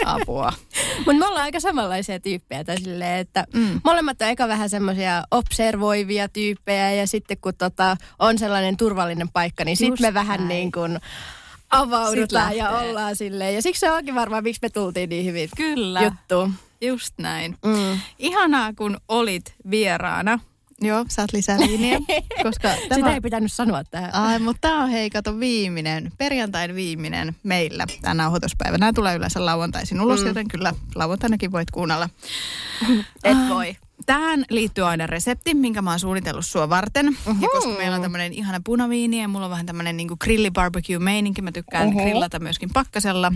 apua. 0.06 0.54
Mutta 1.06 1.14
me 1.14 1.28
ollaan 1.28 1.44
aika 1.44 1.60
samanlaisia 1.60 2.20
tyyppejä, 2.20 2.64
tai 2.64 2.78
silleen, 2.78 3.20
että 3.20 3.46
mm. 3.54 3.82
molemmat 3.84 4.22
on 4.22 4.28
eka 4.28 4.48
vähän 4.48 4.70
semmoisia 4.70 5.24
observoivia 5.32 6.30
tyyppejä, 6.30 6.81
ja 6.82 7.08
sitten 7.08 7.38
kun 7.42 7.54
tota, 7.58 7.98
on 8.20 8.38
sellainen 8.38 8.78
turvallinen 8.78 9.30
paikka, 9.30 9.66
niin 9.66 9.78
sitten 9.78 10.08
me 10.08 10.14
vähän 10.14 10.38
näin. 10.40 10.50
niin 10.50 10.72
kuin 10.72 11.00
avaudutaan 11.70 12.58
ja 12.58 12.70
ollaan 12.70 13.16
silleen. 13.16 13.56
Ja 13.56 13.62
siksi 13.62 13.80
se 13.80 13.92
onkin 13.92 14.16
varmaan, 14.16 14.44
miksi 14.44 14.60
me 14.62 14.70
tultiin 14.70 15.10
niin 15.10 15.26
hyvin 15.26 15.50
Kyllä. 15.58 16.02
juttuun. 16.02 16.54
Just 16.82 17.14
näin. 17.18 17.58
Mm. 17.66 18.00
Ihanaa, 18.20 18.74
kun 18.74 18.98
olit 19.08 19.54
vieraana. 19.70 20.40
Joo, 20.84 21.06
saat 21.08 21.34
lisää 21.34 21.60
liiniä. 21.60 22.00
koska 22.44 22.70
tämä... 22.90 22.96
Sitä 22.96 23.14
ei 23.14 23.22
pitänyt 23.22 23.54
sanoa 23.54 23.84
tähän. 23.84 24.16
Ai, 24.16 24.40
mutta 24.40 24.62
tämä 24.62 24.84
on 24.84 24.90
hei, 24.90 25.10
kato 25.10 25.40
viimeinen, 25.40 26.12
perjantain 26.18 26.76
viimeinen 26.76 27.36
meillä 27.44 27.86
tämä 28.02 28.14
nauhoituspäivä. 28.14 28.78
Nämä 28.78 28.94
tulee 28.94 29.16
yleensä 29.16 29.46
lauantaisin 29.46 30.02
ulos, 30.02 30.22
mm. 30.22 30.28
joten 30.28 30.48
kyllä 30.48 30.74
lauantainakin 30.96 31.52
voit 31.52 31.72
kuunnella. 31.72 32.10
Et 33.24 33.38
ah. 33.38 33.50
voi. 33.50 33.76
Tähän 34.06 34.46
liittyy 34.50 34.88
aina 34.88 35.08
resepti, 35.08 35.54
minkä 35.54 35.82
mä 35.82 35.90
oon 35.90 36.00
suunnitellut 36.00 36.46
sua 36.46 36.70
varten. 36.70 37.08
Uh-huh. 37.08 37.42
Ja 37.42 37.48
koska 37.52 37.72
meillä 37.78 37.96
on 37.96 38.02
tämmöinen 38.02 38.34
ihana 38.34 38.62
punaviini 38.64 39.22
ja 39.22 39.28
mulla 39.28 39.46
on 39.46 39.52
vähän 39.52 39.66
tämmöinen 39.66 39.98
niin 39.98 40.10
grilli 40.20 40.52
barbecue 40.52 41.00
meininki, 41.00 41.42
mä 41.42 41.52
tykkään 41.52 41.88
uh-huh. 41.88 42.02
grillata 42.02 42.40
myöskin 42.40 42.70
pakkasella 42.74 43.32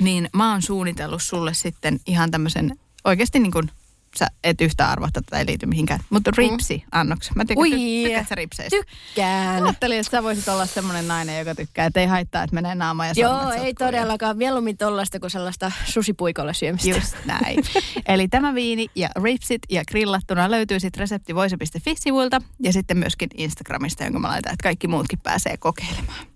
niin 0.00 0.28
mä 0.32 0.52
oon 0.52 0.62
suunnitellut 0.62 1.22
sulle 1.22 1.54
sitten 1.54 2.00
ihan 2.06 2.30
tämmöisen 2.30 2.78
oikeasti 3.04 3.38
niin 3.38 3.52
kuin 3.52 3.70
sä 4.18 4.26
et 4.44 4.60
yhtä 4.60 4.88
arvata 4.88 5.22
tätä 5.22 5.38
ei 5.38 5.46
liity 5.46 5.66
mihinkään. 5.66 6.00
Mutta 6.10 6.30
mm. 6.30 6.36
ripsi 6.36 6.84
annoksen. 6.92 7.32
Mä 7.36 7.44
tykkään, 7.44 7.72
Ui, 7.72 8.02
tykkään 8.04 8.26
sä 8.28 8.34
ripseistä? 8.34 8.76
Tykkään. 8.76 9.64
Ajattelin, 9.64 9.98
että 9.98 10.10
sä 10.10 10.22
voisit 10.22 10.48
olla 10.48 10.66
semmoinen 10.66 11.08
nainen, 11.08 11.38
joka 11.38 11.54
tykkää, 11.54 11.86
että 11.86 12.00
ei 12.00 12.06
haittaa, 12.06 12.42
että 12.42 12.54
menee 12.54 12.74
naama 12.74 13.06
ja 13.06 13.12
Joo, 13.16 13.50
ei 13.50 13.74
todellakaan. 13.74 14.36
Mieluummin 14.36 14.76
tollasta 14.76 15.20
kuin 15.20 15.30
sellaista 15.30 15.72
susipuikolle 15.84 16.54
syömistä. 16.54 16.90
Just 16.90 17.16
näin. 17.24 17.64
Eli 18.08 18.28
tämä 18.28 18.54
viini 18.54 18.86
ja 18.94 19.08
ripsit 19.22 19.62
ja 19.70 19.82
grillattuna 19.84 20.50
löytyy 20.50 20.80
sitten 20.80 21.00
reseptivoise.fi-sivuilta 21.00 22.42
ja 22.60 22.72
sitten 22.72 22.96
myöskin 22.96 23.28
Instagramista, 23.34 24.04
jonka 24.04 24.18
mä 24.18 24.28
laitan, 24.28 24.52
että 24.52 24.62
kaikki 24.62 24.88
muutkin 24.88 25.18
pääsee 25.20 25.56
kokeilemaan. 25.56 26.26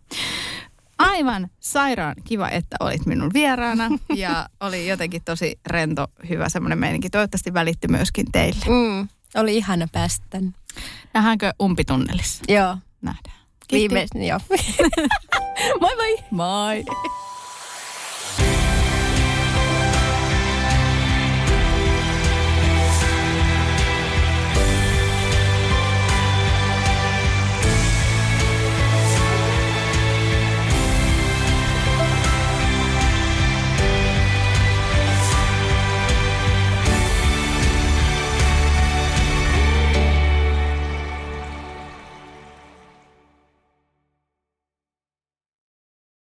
Aivan 0.98 1.48
sairaan 1.60 2.14
kiva, 2.24 2.48
että 2.48 2.76
olit 2.80 3.06
minun 3.06 3.30
vieraana 3.34 3.88
ja 4.14 4.48
oli 4.60 4.88
jotenkin 4.88 5.22
tosi 5.24 5.58
rento, 5.66 6.06
hyvä 6.28 6.48
semmoinen 6.48 6.78
meininki. 6.78 7.10
Toivottavasti 7.10 7.54
välitti 7.54 7.88
myöskin 7.88 8.32
teille. 8.32 8.64
Mm, 8.68 9.08
oli 9.36 9.56
ihana 9.56 9.88
päästä 9.92 10.26
tänne. 10.30 10.52
Nähdäänkö 11.14 11.52
umpitunnelissa? 11.62 12.44
Joo. 12.48 12.76
Nähdään. 13.02 13.36
Viimeis, 13.72 14.10
joo. 14.28 14.40
moi 15.80 15.96
moi! 15.96 16.16
Moi! 16.30 16.84